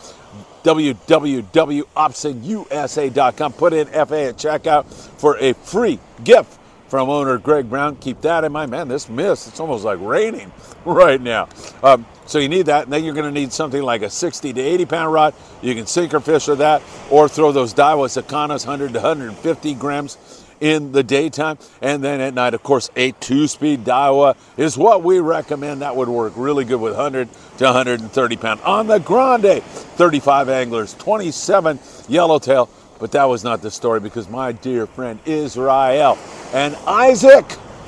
www.opsinusa.com. 0.62 3.52
Put 3.54 3.73
in 3.73 3.87
FA 3.87 4.25
at 4.25 4.37
checkout 4.37 4.85
for 5.18 5.37
a 5.38 5.54
free 5.54 5.99
gift 6.23 6.59
from 6.88 7.09
owner 7.11 7.38
Greg 7.38 7.71
Brown. 7.71 7.97
Keep 7.97 8.21
that 8.23 8.45
in 8.45 8.52
mind. 8.52 8.71
Man, 8.71 8.88
this 8.88 9.09
mist, 9.09 9.49
it's 9.49 9.61
almost 9.61 9.85
like 9.85 9.99
raining 10.00 10.52
right 10.85 11.21
now. 11.21 11.49
Um, 11.83 12.07
so 12.26 12.38
you 12.38 12.49
need 12.49 12.66
that. 12.66 12.85
And 12.85 12.92
then 12.92 13.04
you're 13.04 13.14
going 13.14 13.33
to 13.33 13.40
need 13.40 13.52
something 13.52 13.83
like 13.83 14.02
a 14.02 14.11
60 14.11 14.52
to 14.52 14.61
80 14.61 14.87
pound 14.87 15.12
rod. 15.12 15.35
You 15.62 15.75
can 15.75 15.87
sinker 15.87 16.21
fish 16.21 16.49
with 16.49 16.59
that 16.59 16.83
or 17.11 17.28
throw 17.28 17.52
those 17.52 17.75
Daiwa 17.75 18.09
Sakanas 18.09 18.66
100 18.66 18.92
to 18.92 19.00
150 19.00 19.75
grams 19.75 20.16
in 20.60 20.92
the 20.92 21.02
daytime. 21.02 21.58
And 21.82 22.02
then 22.02 22.20
at 22.20 22.34
night, 22.34 22.54
of 22.54 22.62
course, 22.62 22.90
a 22.96 23.12
two 23.12 23.46
speed 23.46 23.84
Daiwa 23.84 24.36
is 24.56 24.76
what 24.76 25.02
we 25.02 25.20
recommend. 25.20 25.82
That 25.82 25.96
would 25.96 26.08
work 26.08 26.32
really 26.36 26.64
good 26.64 26.80
with 26.80 26.94
100 26.94 27.28
to 27.58 27.64
130 27.64 28.36
pound. 28.36 28.60
On 28.62 28.86
the 28.86 28.98
Grande, 28.98 29.62
35 29.62 30.48
anglers, 30.48 30.94
27 30.94 31.78
yellowtail. 32.08 32.68
But 32.98 33.12
that 33.12 33.24
was 33.24 33.44
not 33.44 33.62
the 33.62 33.70
story 33.70 34.00
because 34.00 34.28
my 34.28 34.52
dear 34.52 34.86
friend 34.86 35.20
Israel 35.24 36.18
and 36.52 36.74
Isaac, 36.86 37.44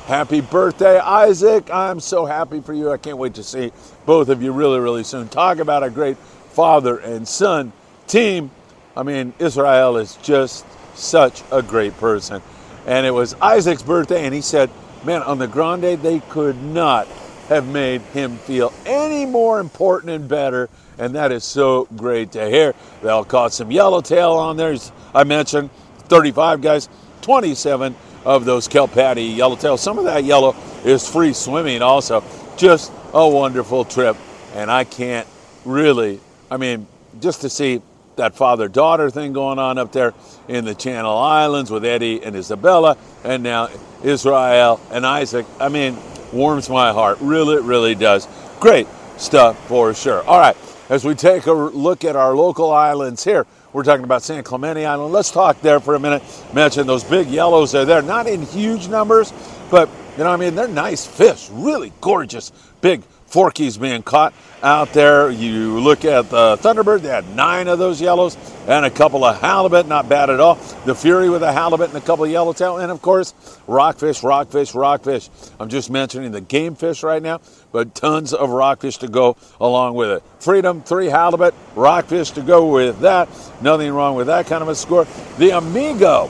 happy 0.06 0.40
birthday, 0.40 0.98
Isaac. 0.98 1.68
I'm 1.70 1.98
so 1.98 2.26
happy 2.26 2.60
for 2.60 2.72
you. 2.72 2.92
I 2.92 2.96
can't 2.96 3.18
wait 3.18 3.34
to 3.34 3.42
see 3.42 3.72
both 4.06 4.28
of 4.28 4.40
you 4.42 4.52
really, 4.52 4.78
really 4.78 5.02
soon. 5.02 5.28
Talk 5.28 5.58
about 5.58 5.82
a 5.82 5.90
great 5.90 6.16
father 6.16 6.98
and 6.98 7.26
son 7.26 7.72
team. 8.06 8.52
I 8.96 9.02
mean, 9.02 9.32
Israel 9.38 9.96
is 9.96 10.16
just 10.16 10.64
such 10.94 11.42
a 11.50 11.62
great 11.62 11.96
person 11.96 12.42
and 12.90 13.06
it 13.06 13.12
was 13.12 13.34
Isaac's 13.34 13.84
birthday, 13.84 14.24
and 14.24 14.34
he 14.34 14.40
said, 14.40 14.68
Man, 15.04 15.22
on 15.22 15.38
the 15.38 15.46
Grande, 15.46 16.02
they 16.02 16.18
could 16.28 16.60
not 16.60 17.06
have 17.48 17.68
made 17.68 18.00
him 18.00 18.36
feel 18.38 18.72
any 18.84 19.24
more 19.24 19.60
important 19.60 20.10
and 20.10 20.28
better, 20.28 20.68
and 20.98 21.14
that 21.14 21.30
is 21.30 21.44
so 21.44 21.86
great 21.96 22.32
to 22.32 22.50
hear. 22.50 22.74
They 23.00 23.08
all 23.08 23.24
caught 23.24 23.52
some 23.52 23.70
yellowtail 23.70 24.32
on 24.32 24.56
there. 24.56 24.76
I 25.14 25.22
mentioned 25.22 25.70
35 26.08 26.62
guys, 26.62 26.88
27 27.22 27.94
of 28.24 28.44
those 28.44 28.66
kelp 28.66 28.90
patty 28.90 29.22
yellowtail. 29.22 29.76
Some 29.76 29.96
of 29.96 30.04
that 30.06 30.24
yellow 30.24 30.56
is 30.84 31.08
free 31.08 31.32
swimming 31.32 31.82
also. 31.82 32.24
Just 32.56 32.90
a 33.14 33.26
wonderful 33.26 33.84
trip, 33.84 34.16
and 34.54 34.68
I 34.68 34.82
can't 34.82 35.28
really, 35.64 36.18
I 36.50 36.56
mean, 36.56 36.88
just 37.20 37.42
to 37.42 37.50
see 37.50 37.82
that 38.20 38.34
father 38.34 38.68
daughter 38.68 39.10
thing 39.10 39.32
going 39.32 39.58
on 39.58 39.78
up 39.78 39.92
there 39.92 40.12
in 40.46 40.66
the 40.66 40.74
Channel 40.74 41.16
Islands 41.16 41.70
with 41.70 41.84
Eddie 41.86 42.22
and 42.22 42.36
Isabella, 42.36 42.98
and 43.24 43.42
now 43.42 43.68
Israel 44.02 44.78
and 44.90 45.06
Isaac. 45.06 45.46
I 45.58 45.70
mean, 45.70 45.96
warms 46.32 46.68
my 46.68 46.92
heart. 46.92 47.18
Really, 47.20 47.62
really 47.62 47.94
does. 47.94 48.28
Great 48.60 48.86
stuff 49.16 49.58
for 49.68 49.94
sure. 49.94 50.22
All 50.24 50.38
right, 50.38 50.56
as 50.90 51.04
we 51.04 51.14
take 51.14 51.46
a 51.46 51.52
look 51.52 52.04
at 52.04 52.14
our 52.14 52.36
local 52.36 52.70
islands 52.70 53.24
here, 53.24 53.46
we're 53.72 53.84
talking 53.84 54.04
about 54.04 54.22
San 54.22 54.42
Clemente 54.42 54.84
Island. 54.84 55.12
Let's 55.12 55.30
talk 55.30 55.60
there 55.62 55.80
for 55.80 55.94
a 55.94 56.00
minute. 56.00 56.22
Mention 56.52 56.86
those 56.86 57.04
big 57.04 57.28
yellows 57.28 57.74
are 57.74 57.86
there, 57.86 58.02
not 58.02 58.26
in 58.26 58.42
huge 58.42 58.88
numbers, 58.88 59.32
but 59.70 59.88
you 60.18 60.24
know, 60.24 60.30
I 60.30 60.36
mean, 60.36 60.54
they're 60.54 60.68
nice 60.68 61.06
fish, 61.06 61.48
really 61.50 61.92
gorgeous, 62.02 62.52
big 62.82 63.02
Forkies 63.30 63.80
being 63.80 64.02
caught 64.02 64.34
out 64.62 64.92
there. 64.92 65.30
You 65.30 65.78
look 65.78 66.04
at 66.04 66.30
the 66.30 66.56
Thunderbird, 66.56 67.02
they 67.02 67.08
had 67.08 67.28
nine 67.36 67.68
of 67.68 67.78
those 67.78 68.00
yellows 68.00 68.36
and 68.66 68.84
a 68.84 68.90
couple 68.90 69.24
of 69.24 69.40
halibut, 69.40 69.86
not 69.86 70.08
bad 70.08 70.30
at 70.30 70.40
all. 70.40 70.56
The 70.84 70.94
Fury 70.94 71.30
with 71.30 71.42
a 71.42 71.52
halibut 71.52 71.88
and 71.88 71.98
a 71.98 72.00
couple 72.00 72.24
of 72.24 72.30
yellowtail, 72.30 72.78
and 72.78 72.90
of 72.90 73.00
course, 73.00 73.34
rockfish, 73.66 74.22
rockfish, 74.22 74.74
rockfish. 74.74 75.30
I'm 75.58 75.68
just 75.68 75.90
mentioning 75.90 76.32
the 76.32 76.40
game 76.40 76.74
fish 76.74 77.02
right 77.02 77.22
now, 77.22 77.40
but 77.72 77.94
tons 77.94 78.34
of 78.34 78.50
rockfish 78.50 78.98
to 78.98 79.08
go 79.08 79.36
along 79.60 79.94
with 79.94 80.10
it. 80.10 80.22
Freedom, 80.40 80.82
three 80.82 81.06
halibut, 81.06 81.54
rockfish 81.76 82.32
to 82.32 82.42
go 82.42 82.72
with 82.72 83.00
that. 83.00 83.28
Nothing 83.62 83.92
wrong 83.92 84.16
with 84.16 84.26
that 84.26 84.46
kind 84.46 84.62
of 84.62 84.68
a 84.68 84.74
score. 84.74 85.06
The 85.38 85.50
Amigo, 85.50 86.28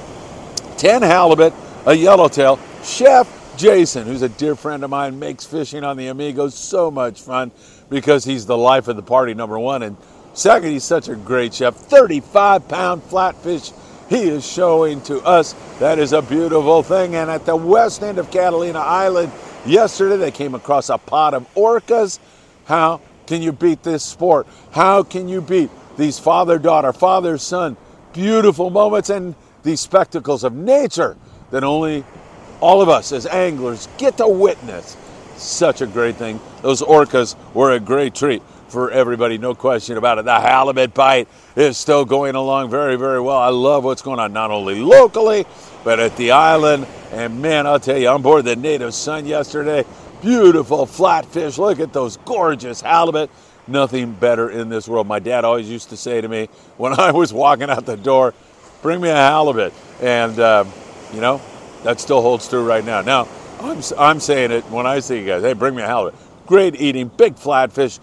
10 0.77 1.03
halibut, 1.03 1.55
a 1.87 1.95
yellowtail. 1.95 2.59
Chef 2.85 3.40
Jason, 3.57 4.07
who's 4.07 4.23
a 4.23 4.29
dear 4.29 4.55
friend 4.55 4.85
of 4.85 4.91
mine, 4.91 5.19
makes 5.19 5.45
fishing 5.45 5.85
on 5.85 5.97
the 5.97 6.09
Amigos 6.09 6.55
so 6.55 6.91
much 6.91 7.21
fun 7.21 7.51
because 7.89 8.25
he's 8.25 8.47
the 8.47 8.57
life 8.57 8.89
of 8.89 8.97
the 8.97 9.03
party, 9.03 9.35
number 9.35 9.59
one. 9.59 9.83
And 9.83 9.97
second, 10.35 10.71
he's 10.71 10.85
such 10.85 11.09
a 11.09 11.15
great 11.15 11.55
chef. 11.55 11.75
35 11.75 12.69
pound 12.69 13.03
flatfish 13.03 13.73
he 14.11 14.29
is 14.29 14.45
showing 14.45 15.01
to 15.03 15.21
us. 15.23 15.55
That 15.79 15.99
is 15.99 16.13
a 16.13 16.21
beautiful 16.21 16.83
thing. 16.83 17.15
And 17.15 17.31
at 17.31 17.47
the 17.47 17.55
west 17.55 18.03
end 18.03 18.19
of 18.19 18.31
Catalina 18.31 18.81
Island, 18.81 19.33
yesterday 19.65 20.17
they 20.17 20.33
came 20.33 20.55
across 20.55 20.89
a 20.89 20.99
pot 20.99 21.33
of 21.33 21.53
orcas. 21.55 22.19
How 22.65 23.01
can 23.27 23.41
you 23.41 23.53
beat 23.53 23.85
this 23.85 24.03
sport? 24.03 24.49
How 24.73 25.05
can 25.05 25.29
you 25.29 25.41
beat 25.41 25.71
these 25.97 26.19
father 26.19 26.59
daughter, 26.59 26.93
father 26.93 27.39
son, 27.39 27.77
beautiful 28.13 28.71
moments 28.71 29.11
and 29.11 29.37
these 29.63 29.81
spectacles 29.81 30.43
of 30.43 30.55
nature 30.55 31.17
that 31.51 31.63
only 31.63 32.05
all 32.61 32.83
of 32.83 32.89
us 32.89 33.13
as 33.13 33.27
anglers 33.27 33.89
get 33.99 34.17
to 34.19 34.29
witness 34.29 34.97
such 35.37 35.81
a 35.81 35.87
great 35.87 36.17
thing. 36.17 36.41
Those 36.63 36.83
orcas 36.83 37.35
were 37.55 37.73
a 37.73 37.81
great 37.81 38.15
treat 38.15 38.43
for 38.71 38.91
everybody, 38.91 39.37
no 39.37 39.55
question 39.55 39.97
about 39.97 40.19
it. 40.19 40.25
The 40.25 40.41
halibut 40.41 40.95
bite 40.95 41.29
is 41.57 41.77
still 41.77 42.05
going 42.05 42.35
along 42.35 42.71
very, 42.71 42.97
very 42.97 43.21
well. 43.21 43.37
I 43.37 43.49
love 43.49 43.85
what's 43.85 44.03
going 44.03 44.21
on 44.21 44.33
not 44.33 44.51
only 44.51 44.81
locally, 44.81 45.45
but 45.83 45.99
at 45.99 46.17
the 46.17 46.31
island. 46.31 46.87
And 47.11 47.43
man, 47.43 47.67
I'll 47.67 47.81
tell 47.81 47.99
you, 47.99 48.09
on 48.09 48.23
board 48.23 48.45
the 48.45 48.57
Native 48.57 48.95
Sun 48.95 49.27
yesterday, 49.27 49.85
beautiful 50.23 50.87
flatfish. 50.87 51.59
Look 51.59 51.81
at 51.81 51.93
those 51.93 52.17
gorgeous 52.19 52.81
halibut. 52.81 53.31
Nothing 53.67 54.13
better 54.13 54.51
in 54.51 54.69
this 54.69 54.89
world. 54.89 55.07
My 55.07 55.19
dad 55.19 55.45
always 55.45 55.69
used 55.69 55.91
to 55.91 55.97
say 55.97 56.21
to 56.21 56.29
me 56.29 56.49
when 56.77 56.93
I 56.99 57.11
was 57.11 57.33
walking 57.33 57.71
out 57.71 57.87
the 57.87 57.97
door, 57.97 58.35
bring 58.83 59.01
me 59.01 59.09
a 59.09 59.17
halibut. 59.17 59.73
And, 60.01 60.39
uh, 60.39 60.65
you 61.13 61.21
know, 61.21 61.41
that 61.85 62.01
still 62.01 62.23
holds 62.23 62.49
true 62.49 62.65
right 62.65 62.85
now. 62.85 63.01
Now, 63.01 63.29
I'm, 63.61 63.83
I'm 63.99 64.21
saying 64.21 64.51
it 64.51 64.65
when 64.65 64.87
I 64.87 65.01
see 65.01 65.21
you 65.21 65.27
guys. 65.27 65.43
Hey, 65.43 65.53
bring 65.53 65.75
me 65.75 65.83
a 65.83 65.87
halibut. 65.87 66.19
Great 66.47 66.81
eating, 66.81 67.09
big 67.09 67.37
flatfish. 67.37 68.01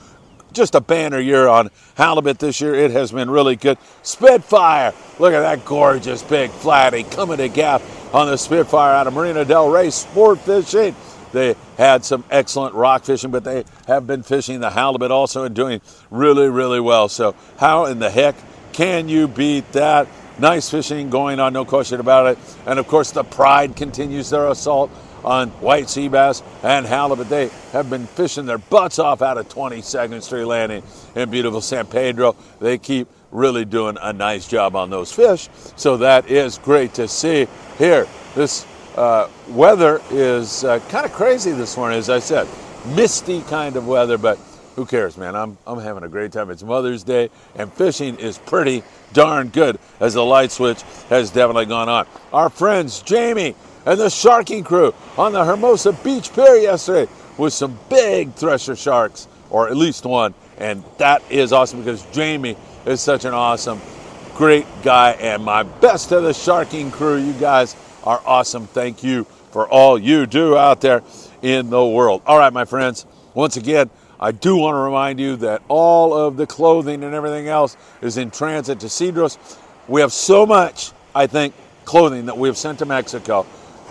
Just 0.54 0.76
a 0.76 0.82
banner 0.82 1.20
year 1.20 1.48
on 1.48 1.70
halibut 1.96 2.40
this 2.40 2.62
year. 2.62 2.74
It 2.74 2.92
has 2.92 3.12
been 3.12 3.30
really 3.30 3.56
good. 3.56 3.78
Spitfire. 4.02 4.94
Look 5.20 5.34
at 5.34 5.42
that 5.42 5.66
gorgeous 5.66 6.24
big 6.24 6.52
flatty 6.52 7.04
coming 7.04 7.38
to 7.38 7.50
gap 7.50 7.82
on 8.14 8.28
the 8.28 8.38
Spitfire 8.38 8.94
out 8.94 9.08
of 9.08 9.14
Marina 9.14 9.46
Del 9.46 9.70
Rey 9.70 9.90
Sport 9.90 10.40
Fishing. 10.40 10.96
They 11.34 11.56
had 11.78 12.06
some 12.06 12.24
excellent 12.32 12.74
rock 12.76 13.04
fishing, 13.04 13.32
but 13.32 13.44
they 13.44 13.66
have 13.86 14.08
been 14.08 14.24
fishing 14.24 14.62
the 14.62 14.70
halibut 14.70 15.12
also 15.12 15.44
and 15.44 15.54
doing 15.54 15.82
really, 16.10 16.50
really 16.50 16.80
well. 16.80 17.10
So, 17.10 17.36
how 17.60 17.86
in 17.86 18.00
the 18.00 18.10
heck 18.10 18.36
can 18.72 19.10
you 19.10 19.28
beat 19.28 19.70
that? 19.74 20.08
Nice 20.40 20.70
fishing 20.70 21.10
going 21.10 21.40
on, 21.40 21.54
no 21.54 21.66
question 21.66 22.00
about 22.00 22.28
it. 22.28 22.38
And 22.66 22.78
of 22.78 22.88
course, 22.88 23.12
the 23.12 23.24
Pride 23.24 23.76
continues 23.76 24.30
their 24.30 24.48
assault 24.50 24.92
on 25.24 25.50
white 25.62 25.90
sea 25.90 26.08
bass 26.08 26.44
and 26.64 26.86
halibut. 26.86 27.28
They 27.28 27.50
have 27.72 27.90
been 27.90 28.06
fishing 28.06 28.46
their 28.46 28.60
butts 28.60 29.00
off 29.00 29.22
out 29.22 29.38
of 29.38 29.50
22nd 29.50 30.22
Street 30.22 30.46
Landing 30.46 30.84
in 31.16 31.30
beautiful 31.30 31.60
San 31.60 31.88
Pedro. 31.88 32.36
They 32.60 32.78
keep 32.78 33.08
really 33.32 33.66
doing 33.66 33.98
a 34.02 34.14
nice 34.14 34.48
job 34.48 34.76
on 34.76 34.90
those 34.90 35.12
fish. 35.12 35.50
So 35.76 35.98
that 35.98 36.30
is 36.30 36.60
great 36.60 36.94
to 36.96 37.08
see 37.08 37.48
here. 37.78 38.08
This 38.36 38.66
uh, 38.96 39.30
weather 39.50 40.02
is 40.12 40.64
uh, 40.64 40.80
kind 40.90 41.06
of 41.06 41.14
crazy 41.14 41.52
this 41.52 41.76
morning, 41.78 41.98
as 41.98 42.10
I 42.10 42.20
said. 42.20 42.48
Misty 42.96 43.42
kind 43.42 43.76
of 43.76 43.88
weather, 43.88 44.18
but 44.18 44.40
who 44.78 44.86
cares, 44.86 45.18
man? 45.18 45.36
I'm, 45.36 45.58
I'm 45.66 45.80
having 45.80 46.04
a 46.04 46.08
great 46.08 46.32
time. 46.32 46.52
It's 46.52 46.62
Mother's 46.62 47.04
Day, 47.04 47.32
and 47.56 47.74
fishing 47.74 48.16
is 48.20 48.38
pretty 48.38 48.84
darn 49.12 49.48
good 49.48 49.80
as 50.00 50.14
the 50.14 50.24
light 50.24 50.52
switch 50.52 50.84
has 51.10 51.32
definitely 51.32 51.66
gone 51.66 51.90
on. 51.90 52.06
Our 52.32 52.50
friends 52.50 53.02
Jamie 53.02 53.56
and 53.88 54.00
the 54.00 54.12
sharking 54.12 54.64
crew 54.64 54.94
on 55.18 55.34
the 55.34 55.44
Hermosa 55.44 55.94
Beach 55.94 56.32
Pier 56.32 56.58
yesterday 56.58 57.12
with 57.40 57.54
some 57.54 57.78
big 57.90 58.34
thresher 58.36 58.76
sharks, 58.76 59.28
or 59.50 59.68
at 59.68 59.76
least 59.76 60.06
one, 60.06 60.36
and 60.60 60.84
that 61.00 61.24
is 61.32 61.52
awesome 61.52 61.80
because 61.80 62.06
Jamie 62.12 62.56
is 62.86 63.02
such 63.02 63.26
an 63.26 63.34
awesome, 63.34 63.82
great 64.36 64.68
guy, 64.84 65.14
and 65.14 65.44
my 65.44 65.64
best 65.64 66.10
to 66.10 66.22
the 66.22 66.34
sharking 66.34 66.92
crew. 66.92 67.18
You 67.18 67.34
guys 67.34 67.76
are 68.04 68.22
awesome. 68.28 68.68
Thank 68.68 69.04
you 69.04 69.24
for 69.50 69.68
all 69.68 69.98
you 69.98 70.28
do 70.28 70.56
out 70.56 70.82
there 70.82 71.02
in 71.42 71.72
the 71.72 71.84
world. 71.84 72.22
All 72.28 72.38
right, 72.38 72.54
my 72.54 72.66
friends, 72.66 73.08
once 73.34 73.58
again, 73.58 73.90
I 74.20 74.32
do 74.32 74.56
want 74.56 74.76
to 74.76 74.80
remind 74.80 75.20
you 75.20 75.36
that 75.38 75.62
all 75.68 76.14
of 76.14 76.38
the 76.38 76.48
clothing 76.48 77.04
and 77.04 77.14
everything 77.14 77.48
else 77.48 77.78
is 78.02 78.18
in 78.18 78.32
transit 78.32 78.80
to 78.80 78.88
Cedros. 78.88 79.38
We 79.88 80.02
have 80.02 80.12
so 80.12 80.46
much, 80.46 80.92
I 81.14 81.28
think, 81.28 81.54
clothing 81.86 82.26
that 82.26 82.38
we 82.38 82.48
have 82.48 82.58
sent 82.58 82.80
to 82.80 82.86
Mexico. 82.86 83.46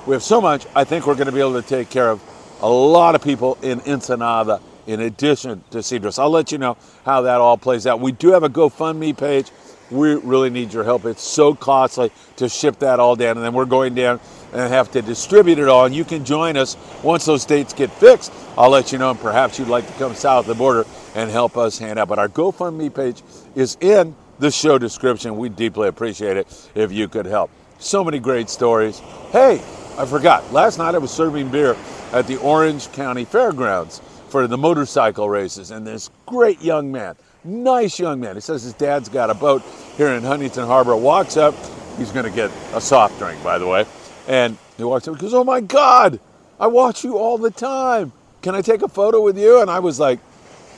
We 0.07 0.15
have 0.15 0.23
so 0.23 0.41
much, 0.41 0.67
I 0.75 0.85
think 0.85 1.07
we're 1.07 1.15
going 1.15 1.27
to 1.27 1.33
be 1.33 1.41
able 1.41 1.61
to 1.61 1.67
take 1.67 1.91
care 1.91 2.11
of 2.11 2.23
a 2.61 2.69
lot 2.69 3.15
of 3.15 3.23
people 3.23 3.57
in 3.63 3.81
Ensenada 3.87 4.61
in 4.87 5.01
addition 5.01 5.63
to 5.71 5.79
Cedros. 5.79 6.19
I'll 6.19 6.31
let 6.31 6.53
you 6.53 6.59
know 6.59 6.77
how 7.05 7.23
that 7.23 7.41
all 7.41 7.57
plays 7.57 7.87
out. 7.87 8.01
We 8.01 8.13
do 8.13 8.33
have 8.33 8.43
a 8.43 8.49
GoFundMe 8.49 9.17
page. 9.17 9.51
We 9.91 10.15
really 10.15 10.51
need 10.51 10.73
your 10.73 10.85
help. 10.85 11.05
It's 11.05 11.23
so 11.23 11.55
costly 11.55 12.11
to 12.37 12.49
ship 12.49 12.81
that 12.81 12.99
all 12.99 13.17
down, 13.17 13.37
and 13.37 13.45
then 13.45 13.53
we're 13.53 13.67
going 13.67 13.95
down 13.95 14.21
and 14.53 14.73
have 14.73 14.91
to 14.93 15.03
distribute 15.03 15.59
it 15.59 15.69
all. 15.69 15.85
And 15.85 15.95
you 15.95 16.05
can 16.05 16.25
join 16.25 16.57
us 16.57 16.77
once 17.03 17.25
those 17.25 17.45
dates 17.45 17.73
get 17.73 17.91
fixed. 17.93 18.33
I'll 18.57 18.71
let 18.71 18.93
you 18.93 18.99
know, 18.99 19.11
and 19.11 19.21
perhaps 19.21 19.59
you'd 19.59 19.69
like 19.69 19.87
to 19.87 19.93
come 19.95 20.15
south 20.15 20.45
of 20.45 20.47
the 20.49 20.55
border 20.55 20.85
and 21.15 21.31
help 21.31 21.57
us 21.57 21.79
hand 21.79 21.99
out. 21.99 22.09
But 22.09 22.19
our 22.19 22.29
GoFundMe 22.29 22.95
page 22.95 23.23
is 23.55 23.77
in 23.81 24.15
the 24.39 24.51
show 24.51 24.79
description. 24.79 25.37
We'd 25.37 25.57
deeply 25.57 25.89
appreciate 25.89 26.37
it 26.37 26.71
if 26.75 26.93
you 26.93 27.09
could 27.09 27.27
help. 27.27 27.51
So 27.79 28.03
many 28.03 28.19
great 28.19 28.49
stories. 28.49 28.99
Hey, 29.31 29.63
I 29.99 30.07
forgot. 30.07 30.53
Last 30.53 30.79
night 30.79 30.95
I 30.95 30.99
was 30.99 31.11
serving 31.11 31.51
beer 31.51 31.77
at 32.13 32.27
the 32.27 32.37
Orange 32.39 32.91
County 32.93 33.25
Fairgrounds 33.25 34.01
for 34.29 34.47
the 34.47 34.59
motorcycle 34.59 35.29
races, 35.31 35.71
and 35.71 35.87
this 35.87 36.11
great 36.27 36.61
young 36.61 36.91
man, 36.91 37.17
nice 37.47 37.99
young 37.99 38.21
man, 38.21 38.35
he 38.35 38.41
says 38.41 38.63
his 38.63 38.75
dad's 38.75 39.09
got 39.09 39.31
a 39.31 39.35
boat 39.35 39.63
here 39.97 40.09
in 40.09 40.23
Huntington 40.23 40.67
Harbor, 40.67 40.97
walks 40.97 41.37
up, 41.37 41.55
he's 41.97 42.13
going 42.13 42.25
to 42.25 42.31
get 42.31 42.51
a 42.75 42.81
soft 42.81 43.19
drink, 43.19 43.43
by 43.43 43.59
the 43.59 43.67
way, 43.67 43.87
and 44.29 44.57
he 44.77 44.85
walks 44.85 45.09
up 45.09 45.13
and 45.13 45.21
goes, 45.21 45.35
Oh 45.35 45.45
my 45.45 45.61
God, 45.61 46.21
I 46.61 46.67
watch 46.67 47.05
you 47.05 47.19
all 47.19 47.39
the 47.39 47.51
time. 47.51 48.13
Can 48.43 48.55
I 48.55 48.63
take 48.63 48.83
a 48.83 48.89
photo 48.89 49.23
with 49.23 49.39
you? 49.39 49.61
And 49.61 49.71
I 49.71 49.79
was 49.79 49.99
like, 49.99 50.21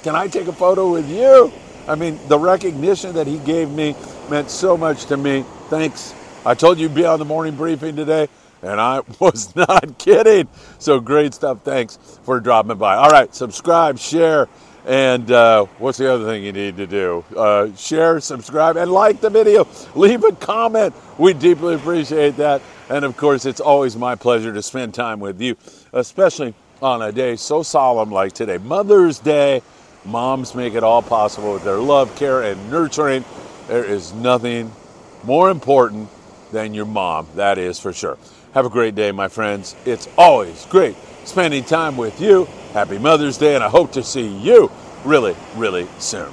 Can 0.03 0.15
I 0.15 0.29
take 0.29 0.47
a 0.47 0.53
photo 0.53 0.91
with 0.91 1.09
you? 1.11 1.53
I 1.89 1.95
mean, 1.95 2.19
the 2.29 2.39
recognition 2.39 3.15
that 3.15 3.27
he 3.27 3.39
gave 3.39 3.71
me 3.71 3.97
meant 4.31 4.51
so 4.51 4.77
much 4.77 5.07
to 5.07 5.17
me. 5.17 5.45
Thanks. 5.69 6.15
I 6.45 6.55
told 6.55 6.79
you 6.79 6.89
to 6.89 6.95
be 6.95 7.05
on 7.05 7.19
the 7.19 7.25
morning 7.25 7.57
briefing 7.57 7.97
today. 7.97 8.29
And 8.63 8.81
I 8.81 9.03
was 9.21 9.55
not 9.57 9.99
kidding. 9.99 10.49
So 10.79 11.01
great 11.01 11.35
stuff. 11.35 11.63
Thanks 11.63 11.99
for 12.25 12.41
dropping 12.41 12.77
by. 12.77 12.97
All 12.97 13.11
right, 13.11 13.35
subscribe, 13.35 13.99
share, 13.99 14.49
and 14.89 15.31
uh, 15.31 15.67
what's 15.77 15.99
the 15.99 16.11
other 16.11 16.25
thing 16.25 16.43
you 16.43 16.53
need 16.53 16.79
to 16.79 16.87
do? 16.87 17.23
Uh, 17.37 17.71
share, 17.77 18.21
subscribe, 18.21 18.79
and 18.79 18.91
like 18.91 19.21
the 19.21 19.29
video. 19.29 19.69
Leave 19.95 20.25
a 20.25 20.33
comment. 20.33 20.95
We 21.19 21.35
deeply 21.35 21.75
appreciate 21.75 22.39
that. 22.39 22.63
And 22.89 23.05
of 23.05 23.15
course, 23.15 23.45
it's 23.45 23.61
always 23.61 23.97
my 23.97 24.15
pleasure 24.15 24.51
to 24.51 24.63
spend 24.63 24.95
time 24.95 25.21
with 25.21 25.43
you, 25.43 25.59
especially 25.93 26.55
on 26.81 27.03
a 27.03 27.13
day 27.13 27.37
so 27.37 27.63
solemn 27.63 28.11
like 28.11 28.33
today, 28.33 28.57
Mother's 28.57 29.19
Day. 29.19 29.61
Moms 30.07 30.55
make 30.55 30.73
it 30.73 30.83
all 30.83 31.03
possible 31.03 31.53
with 31.53 31.65
their 31.65 31.77
love, 31.77 32.17
care, 32.17 32.43
and 32.43 32.71
nurturing. 32.71 33.27
There 33.67 33.85
is 33.85 34.15
nothing 34.15 34.73
more 35.23 35.51
important 35.51 36.09
than 36.51 36.73
your 36.73 36.87
mom, 36.87 37.29
that 37.35 37.59
is 37.59 37.79
for 37.79 37.93
sure. 37.93 38.17
Have 38.55 38.65
a 38.65 38.71
great 38.71 38.95
day, 38.95 39.13
my 39.13 39.29
friends. 39.29 39.77
It's 39.85 40.09
always 40.17 40.65
great 40.67 40.97
spending 41.29 41.63
time 41.63 41.97
with 41.97 42.21
you. 42.21 42.47
Happy 42.73 42.99
Mother's 42.99 43.37
Day, 43.37 43.55
and 43.55 43.63
I 43.63 43.69
hope 43.69 43.93
to 43.93 44.03
see 44.03 44.27
you 44.27 44.71
really, 45.05 45.37
really 45.57 45.87
soon. 45.99 46.33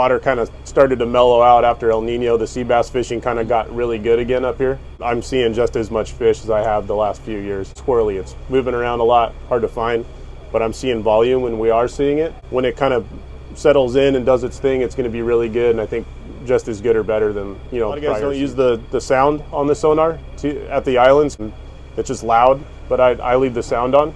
Water 0.00 0.18
kind 0.18 0.40
of 0.40 0.50
started 0.64 0.98
to 0.98 1.04
mellow 1.04 1.42
out 1.42 1.62
after 1.62 1.90
El 1.90 2.00
Nino, 2.00 2.38
the 2.38 2.46
sea 2.46 2.62
bass 2.62 2.88
fishing 2.88 3.20
kind 3.20 3.38
of 3.38 3.46
got 3.46 3.70
really 3.70 3.98
good 3.98 4.18
again 4.18 4.46
up 4.46 4.56
here. 4.56 4.78
I'm 4.98 5.20
seeing 5.20 5.52
just 5.52 5.76
as 5.76 5.90
much 5.90 6.12
fish 6.12 6.42
as 6.42 6.48
I 6.48 6.62
have 6.62 6.86
the 6.86 6.94
last 6.94 7.20
few 7.20 7.36
years. 7.36 7.70
Squirrely, 7.74 8.18
it's 8.18 8.34
moving 8.48 8.72
around 8.72 9.00
a 9.00 9.04
lot, 9.04 9.34
hard 9.48 9.60
to 9.60 9.68
find, 9.68 10.06
but 10.52 10.62
I'm 10.62 10.72
seeing 10.72 11.02
volume 11.02 11.42
when 11.42 11.58
we 11.58 11.68
are 11.68 11.86
seeing 11.86 12.16
it. 12.16 12.32
When 12.48 12.64
it 12.64 12.78
kind 12.78 12.94
of 12.94 13.06
settles 13.54 13.94
in 13.94 14.16
and 14.16 14.24
does 14.24 14.42
its 14.42 14.58
thing, 14.58 14.80
it's 14.80 14.94
going 14.94 15.04
to 15.04 15.12
be 15.12 15.20
really 15.20 15.50
good, 15.50 15.72
and 15.72 15.82
I 15.82 15.84
think 15.84 16.06
just 16.46 16.66
as 16.66 16.80
good 16.80 16.96
or 16.96 17.02
better 17.02 17.34
than 17.34 17.60
you 17.70 17.80
know. 17.80 17.88
A 17.88 17.90
lot 17.90 17.98
of 17.98 18.04
guys 18.04 18.22
don't 18.22 18.38
use 18.38 18.54
the 18.54 18.80
the 18.90 19.02
sound 19.02 19.42
on 19.52 19.66
the 19.66 19.74
sonar 19.74 20.18
to, 20.38 20.66
at 20.70 20.86
the 20.86 20.96
islands. 20.96 21.36
It's 21.98 22.08
just 22.08 22.22
loud, 22.22 22.64
but 22.88 23.00
I, 23.00 23.10
I 23.16 23.36
leave 23.36 23.52
the 23.52 23.62
sound 23.62 23.94
on 23.94 24.14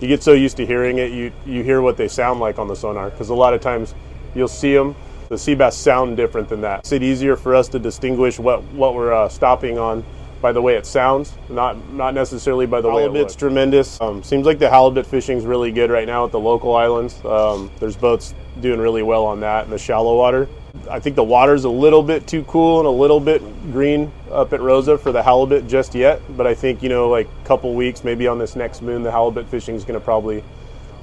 you 0.00 0.08
get 0.08 0.22
so 0.22 0.32
used 0.32 0.56
to 0.58 0.66
hearing 0.66 0.98
it, 0.98 1.12
you, 1.12 1.32
you 1.44 1.62
hear 1.62 1.80
what 1.80 1.96
they 1.96 2.08
sound 2.08 2.40
like 2.40 2.58
on 2.58 2.68
the 2.68 2.76
sonar. 2.76 3.10
Because 3.10 3.30
a 3.30 3.34
lot 3.34 3.54
of 3.54 3.60
times 3.60 3.94
you'll 4.34 4.48
see 4.48 4.74
them, 4.74 4.94
the 5.28 5.38
sea 5.38 5.54
bass 5.54 5.76
sound 5.76 6.16
different 6.16 6.48
than 6.48 6.60
that. 6.60 6.80
It's 6.80 6.92
easier 6.92 7.36
for 7.36 7.54
us 7.54 7.68
to 7.68 7.78
distinguish 7.78 8.38
what, 8.38 8.62
what 8.72 8.94
we're 8.94 9.12
uh, 9.12 9.28
stopping 9.28 9.78
on 9.78 10.04
by 10.40 10.52
the 10.52 10.62
way 10.62 10.76
it 10.76 10.86
sounds, 10.86 11.34
not 11.48 11.92
not 11.92 12.14
necessarily 12.14 12.66
by 12.66 12.80
the 12.80 12.90
halibut's 12.90 13.14
way 13.14 13.20
it's 13.20 13.36
tremendous. 13.36 14.00
Um, 14.00 14.22
seems 14.22 14.46
like 14.46 14.58
the 14.58 14.70
halibut 14.70 15.06
fishing 15.06 15.38
is 15.38 15.44
really 15.44 15.72
good 15.72 15.90
right 15.90 16.06
now 16.06 16.24
at 16.24 16.32
the 16.32 16.40
local 16.40 16.76
islands. 16.76 17.24
Um, 17.24 17.70
there's 17.80 17.96
boats 17.96 18.34
doing 18.60 18.80
really 18.80 19.02
well 19.02 19.24
on 19.24 19.40
that 19.40 19.64
in 19.64 19.70
the 19.70 19.78
shallow 19.78 20.16
water. 20.16 20.48
I 20.90 21.00
think 21.00 21.16
the 21.16 21.24
water's 21.24 21.64
a 21.64 21.70
little 21.70 22.02
bit 22.02 22.26
too 22.26 22.44
cool 22.44 22.78
and 22.78 22.86
a 22.86 22.90
little 22.90 23.20
bit 23.20 23.42
green 23.72 24.12
up 24.30 24.52
at 24.52 24.60
Rosa 24.60 24.96
for 24.96 25.12
the 25.12 25.22
halibut 25.22 25.66
just 25.66 25.94
yet. 25.94 26.20
But 26.36 26.46
I 26.46 26.54
think 26.54 26.82
you 26.82 26.88
know, 26.88 27.08
like 27.08 27.28
a 27.42 27.46
couple 27.46 27.74
weeks, 27.74 28.04
maybe 28.04 28.26
on 28.26 28.38
this 28.38 28.54
next 28.54 28.82
moon, 28.82 29.02
the 29.02 29.10
halibut 29.10 29.48
fishing 29.48 29.74
is 29.74 29.84
going 29.84 29.98
to 29.98 30.04
probably 30.04 30.44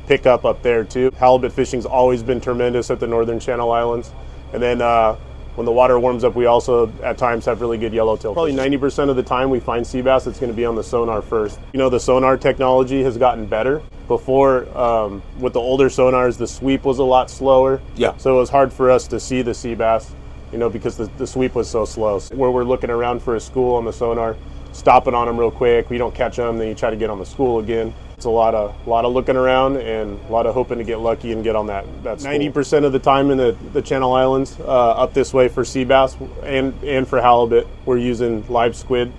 pick 0.08 0.26
up 0.26 0.46
up 0.46 0.62
there 0.62 0.84
too. 0.84 1.12
Halibut 1.18 1.52
fishing's 1.52 1.86
always 1.86 2.24
been 2.24 2.40
tremendous 2.40 2.90
at 2.90 3.00
the 3.00 3.08
Northern 3.08 3.40
Channel 3.40 3.72
Islands, 3.72 4.12
and 4.54 4.62
then 4.62 4.82
uh, 4.82 5.18
when 5.56 5.66
the 5.66 5.72
water 5.72 6.00
warms 6.00 6.24
up, 6.24 6.36
we 6.36 6.46
also 6.46 6.92
at 7.02 7.18
times 7.18 7.46
have 7.46 7.62
really 7.62 7.78
good 7.78 7.94
yellowtail. 7.94 8.34
Probably 8.34 8.54
90% 8.54 9.10
of 9.10 9.16
the 9.16 9.24
time 9.24 9.50
we 9.50 9.60
find 9.60 9.86
sea 9.86 10.02
bass, 10.02 10.28
it's 10.28 10.40
going 10.40 10.52
to 10.52 10.56
be 10.56 10.66
on 10.66 10.76
the 10.76 10.84
sonar 10.84 11.22
first. 11.22 11.60
You 11.74 11.80
know, 11.80 11.90
the 11.90 12.00
sonar 12.00 12.38
technology 12.38 13.02
has 13.04 13.18
gotten 13.18 13.46
better. 13.46 13.82
Before, 14.08 14.68
um, 14.78 15.24
with 15.40 15.54
the 15.54 15.60
older 15.60 15.88
sonars, 15.88 16.38
the 16.38 16.48
sweep 16.48 16.84
was 16.84 17.00
a 17.00 17.04
lot 17.04 17.30
slower. 17.30 17.82
Yeah. 17.96 18.16
So 18.18 18.36
it 18.36 18.40
was 18.40 18.50
hard 18.50 18.72
for 18.72 18.92
us 18.92 19.08
to 19.08 19.20
see 19.20 19.42
the 19.42 19.54
sea 19.54 19.76
bass, 19.76 20.14
you 20.52 20.58
know, 20.58 20.70
because 20.70 20.98
the, 20.98 21.06
the 21.18 21.26
sweep 21.26 21.56
was 21.56 21.70
so 21.70 21.86
slow. 21.86 22.20
So 22.20 22.36
where 22.36 22.52
we're 22.52 22.66
looking 22.66 22.90
around 22.90 23.22
for 23.22 23.36
a 23.36 23.40
school 23.40 23.76
on 23.76 23.86
the 23.86 23.94
sonar, 23.94 24.36
stopping 24.76 25.14
on 25.14 25.28
them 25.28 25.38
real 25.38 25.52
quick, 25.52 25.90
we 25.90 25.98
don't 25.98 26.14
catch 26.14 26.36
them, 26.36 26.58
then 26.58 26.68
you 26.68 26.76
try 26.76 26.90
to 26.90 26.96
get 26.96 27.10
on 27.10 27.18
the 27.18 27.26
school 27.26 27.60
again. 27.60 27.94
It's 28.18 28.26
a 28.26 28.30
lot 28.30 28.56
of 28.56 28.76
a 28.86 28.90
lot 28.90 29.04
of 29.04 29.14
looking 29.14 29.36
around 29.36 29.78
and 29.78 30.20
a 30.30 30.32
lot 30.32 30.46
of 30.46 30.54
hoping 30.54 30.78
to 30.78 30.86
get 30.86 31.00
lucky 31.00 31.34
and 31.34 31.44
get 31.44 31.56
on 31.56 31.68
that. 31.68 31.86
That's 32.02 32.24
ninety 32.24 32.50
percent 32.50 32.86
of 32.86 32.94
the 32.94 33.00
time 33.00 33.30
in 33.30 33.38
the, 33.38 33.58
the 33.74 33.82
Channel 33.82 34.14
Islands 34.14 34.58
uh, 34.60 34.64
up 34.64 35.14
this 35.14 35.34
way 35.34 35.50
for 35.50 35.66
sea 35.66 35.84
bass 35.84 36.16
and 36.44 36.74
and 36.84 37.06
for 37.08 37.20
halibut, 37.20 37.68
we're 37.86 37.98
using 37.98 38.48
live 38.48 38.76
squid. 38.76 39.12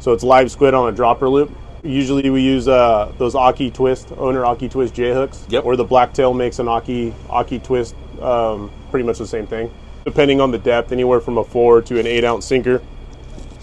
So 0.00 0.12
it's 0.12 0.24
live 0.24 0.50
squid 0.50 0.74
on 0.74 0.92
a 0.92 0.96
dropper 0.96 1.28
loop. 1.28 1.50
Usually 1.84 2.28
we 2.30 2.42
use 2.42 2.66
uh, 2.66 3.12
those 3.18 3.34
Aki 3.34 3.70
twist 3.70 4.10
owner 4.16 4.44
Aki 4.44 4.68
twist 4.68 4.94
J 4.94 5.12
hooks, 5.12 5.46
yep. 5.48 5.64
or 5.64 5.76
the 5.76 5.84
blacktail 5.84 6.34
makes 6.34 6.58
an 6.58 6.66
Aki 6.66 7.14
Aki 7.30 7.60
twist, 7.60 7.94
um, 8.20 8.70
pretty 8.90 9.06
much 9.06 9.18
the 9.18 9.26
same 9.26 9.46
thing. 9.46 9.70
Depending 10.04 10.40
on 10.40 10.50
the 10.50 10.58
depth, 10.58 10.92
anywhere 10.92 11.20
from 11.20 11.38
a 11.38 11.44
four 11.44 11.82
to 11.82 12.00
an 12.00 12.06
eight 12.06 12.24
ounce 12.24 12.46
sinker, 12.46 12.82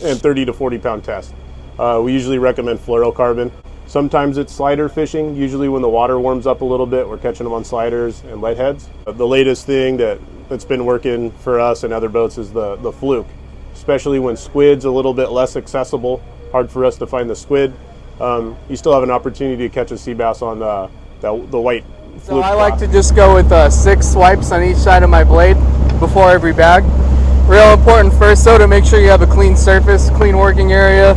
and 0.03 0.19
30 0.19 0.45
to 0.45 0.53
40 0.53 0.77
pound 0.79 1.03
test. 1.03 1.33
Uh, 1.79 2.01
we 2.03 2.13
usually 2.13 2.37
recommend 2.37 2.79
fluorocarbon. 2.79 3.51
Sometimes 3.87 4.37
it's 4.37 4.53
slider 4.53 4.87
fishing. 4.87 5.35
Usually, 5.35 5.67
when 5.67 5.81
the 5.81 5.89
water 5.89 6.19
warms 6.19 6.47
up 6.47 6.61
a 6.61 6.65
little 6.65 6.85
bit, 6.85 7.07
we're 7.07 7.17
catching 7.17 7.43
them 7.43 7.53
on 7.53 7.65
sliders 7.65 8.23
and 8.23 8.41
lead 8.41 8.57
heads. 8.57 8.89
The 9.05 9.27
latest 9.27 9.65
thing 9.65 9.97
that, 9.97 10.19
that's 10.47 10.63
been 10.63 10.85
working 10.85 11.31
for 11.31 11.59
us 11.59 11.83
and 11.83 11.91
other 11.91 12.09
boats 12.09 12.37
is 12.37 12.53
the, 12.53 12.77
the 12.77 12.91
fluke, 12.91 13.27
especially 13.73 14.19
when 14.19 14.37
squid's 14.37 14.85
a 14.85 14.91
little 14.91 15.13
bit 15.13 15.31
less 15.31 15.55
accessible. 15.55 16.21
Hard 16.51 16.69
for 16.69 16.85
us 16.85 16.97
to 16.97 17.07
find 17.07 17.29
the 17.29 17.35
squid. 17.35 17.73
Um, 18.19 18.55
you 18.69 18.75
still 18.75 18.93
have 18.93 19.03
an 19.03 19.11
opportunity 19.11 19.67
to 19.67 19.73
catch 19.73 19.91
a 19.91 19.97
sea 19.97 20.13
bass 20.13 20.41
on 20.41 20.59
the, 20.59 20.89
the, 21.21 21.47
the 21.47 21.59
white 21.59 21.83
so 22.23 22.39
I 22.39 22.53
like 22.53 22.77
to 22.79 22.87
just 22.87 23.15
go 23.15 23.33
with 23.33 23.51
uh, 23.51 23.69
six 23.69 24.07
swipes 24.07 24.51
on 24.51 24.63
each 24.63 24.77
side 24.77 25.03
of 25.03 25.09
my 25.09 25.23
blade 25.23 25.55
before 25.99 26.29
every 26.29 26.53
bag. 26.53 26.83
Real 27.51 27.73
important 27.73 28.13
first 28.13 28.45
though 28.45 28.57
to 28.57 28.65
make 28.65 28.85
sure 28.85 29.01
you 29.01 29.09
have 29.09 29.21
a 29.21 29.27
clean 29.27 29.57
surface, 29.57 30.09
clean 30.11 30.37
working 30.37 30.71
area, 30.71 31.15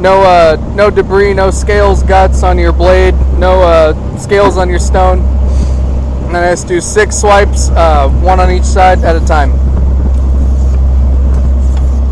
no 0.00 0.20
uh, 0.22 0.56
no 0.74 0.90
debris, 0.90 1.34
no 1.34 1.52
scales, 1.52 2.02
guts 2.02 2.42
on 2.42 2.58
your 2.58 2.72
blade, 2.72 3.14
no 3.38 3.62
uh, 3.62 4.18
scales 4.18 4.56
on 4.56 4.68
your 4.68 4.80
stone. 4.80 5.20
And 5.20 6.34
then 6.34 6.42
I 6.42 6.50
just 6.50 6.66
do 6.66 6.80
six 6.80 7.16
swipes, 7.20 7.68
uh, 7.70 8.08
one 8.24 8.40
on 8.40 8.50
each 8.50 8.64
side 8.64 9.04
at 9.04 9.14
a 9.14 9.24
time. 9.24 9.52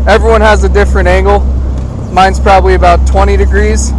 Everyone 0.07 0.39
has 0.39 0.63
a 0.63 0.69
different 0.69 1.09
angle. 1.09 1.41
Mine's 2.13 2.39
probably 2.39 2.75
about 2.75 3.05
20 3.05 3.35
degrees. 3.35 3.91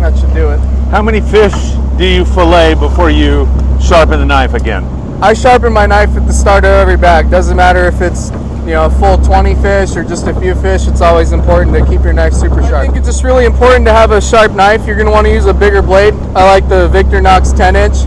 That 0.00 0.18
should 0.18 0.34
do 0.34 0.48
it. 0.50 0.58
How 0.90 1.00
many 1.00 1.20
fish 1.20 1.76
do 2.02 2.08
you 2.08 2.24
fillet 2.24 2.74
before 2.74 3.10
you 3.10 3.46
sharpen 3.80 4.18
the 4.18 4.26
knife 4.26 4.54
again? 4.54 4.82
I 5.22 5.34
sharpen 5.34 5.72
my 5.72 5.86
knife 5.86 6.16
at 6.16 6.26
the 6.26 6.32
start 6.32 6.64
of 6.64 6.70
every 6.70 6.96
bag. 6.96 7.30
Doesn't 7.30 7.56
matter 7.56 7.84
if 7.84 8.00
it's 8.00 8.30
you 8.66 8.74
know 8.74 8.86
a 8.86 8.90
full 8.90 9.18
20 9.18 9.54
fish 9.62 9.94
or 9.94 10.02
just 10.02 10.26
a 10.26 10.34
few 10.40 10.56
fish. 10.56 10.88
It's 10.88 11.00
always 11.00 11.30
important 11.30 11.76
to 11.76 11.86
keep 11.86 12.02
your 12.02 12.12
knife 12.12 12.32
super 12.32 12.60
sharp. 12.62 12.74
I 12.74 12.86
think 12.86 12.96
it's 12.96 13.06
just 13.06 13.22
really 13.22 13.44
important 13.44 13.86
to 13.86 13.92
have 13.92 14.10
a 14.10 14.20
sharp 14.20 14.50
knife. 14.50 14.84
You're 14.84 14.96
going 14.96 15.06
to 15.06 15.12
want 15.12 15.28
to 15.28 15.32
use 15.32 15.46
a 15.46 15.54
bigger 15.54 15.80
blade. 15.80 16.12
I 16.34 16.44
like 16.44 16.68
the 16.68 16.88
Victorinox 16.88 17.56
10 17.56 17.76
inch 17.76 17.98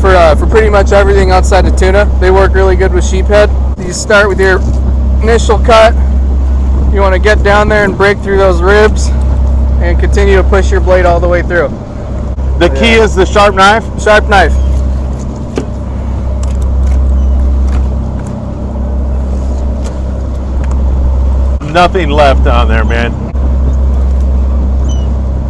for 0.00 0.16
uh, 0.16 0.34
for 0.36 0.46
pretty 0.46 0.70
much 0.70 0.92
everything 0.92 1.30
outside 1.30 1.66
of 1.66 1.76
tuna. 1.76 2.06
They 2.22 2.30
work 2.30 2.54
really 2.54 2.76
good 2.76 2.94
with 2.94 3.04
sheephead. 3.04 3.50
You 3.78 3.92
start 3.92 4.26
with 4.26 4.40
your 4.40 4.58
initial 5.22 5.58
cut, 5.58 5.92
you 6.94 7.02
want 7.02 7.14
to 7.14 7.20
get 7.20 7.42
down 7.42 7.68
there 7.68 7.84
and 7.84 7.94
break 7.94 8.16
through 8.20 8.38
those 8.38 8.62
ribs 8.62 9.08
and 9.84 10.00
continue 10.00 10.36
to 10.36 10.44
push 10.44 10.70
your 10.70 10.80
blade 10.80 11.04
all 11.04 11.20
the 11.20 11.28
way 11.28 11.42
through. 11.42 11.68
The 12.58 12.68
key 12.68 12.92
is 12.92 13.14
the 13.16 13.26
sharp 13.26 13.56
knife. 13.56 13.84
Sharp 14.00 14.28
knife. 14.28 14.52
Nothing 21.72 22.10
left 22.10 22.46
on 22.46 22.68
there, 22.68 22.84
man. 22.84 23.12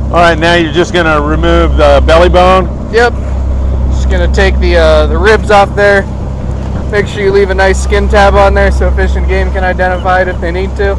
All 0.07 0.21
right, 0.21 0.39
now 0.39 0.55
you're 0.55 0.73
just 0.73 0.95
gonna 0.95 1.21
remove 1.21 1.77
the 1.77 2.03
belly 2.07 2.31
bone. 2.31 2.65
Yep. 2.93 3.13
Just 3.91 4.09
gonna 4.09 4.33
take 4.33 4.59
the 4.59 4.77
uh, 4.77 5.07
the 5.07 5.19
ribs 5.19 5.51
off 5.51 5.75
there. 5.77 6.03
Make 6.91 7.07
sure 7.07 7.23
you 7.23 7.33
leave 7.33 7.51
a 7.51 7.55
nice 7.55 7.83
skin 7.83 8.09
tab 8.09 8.35
on 8.35 8.55
there 8.55 8.71
so 8.71 8.91
fish 8.93 9.17
and 9.17 9.27
game 9.27 9.51
can 9.53 9.65
identify 9.65 10.23
it 10.23 10.29
if 10.29 10.41
they 10.41 10.53
need 10.53 10.75
to. 10.77 10.95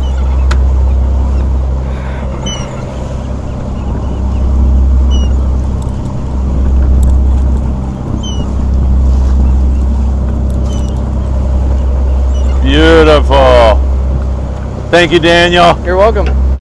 Beautiful. 12.75 13.79
Thank 14.91 15.13
you, 15.13 15.19
Daniel. 15.19 15.81
You're 15.85 15.95
welcome. 15.95 16.44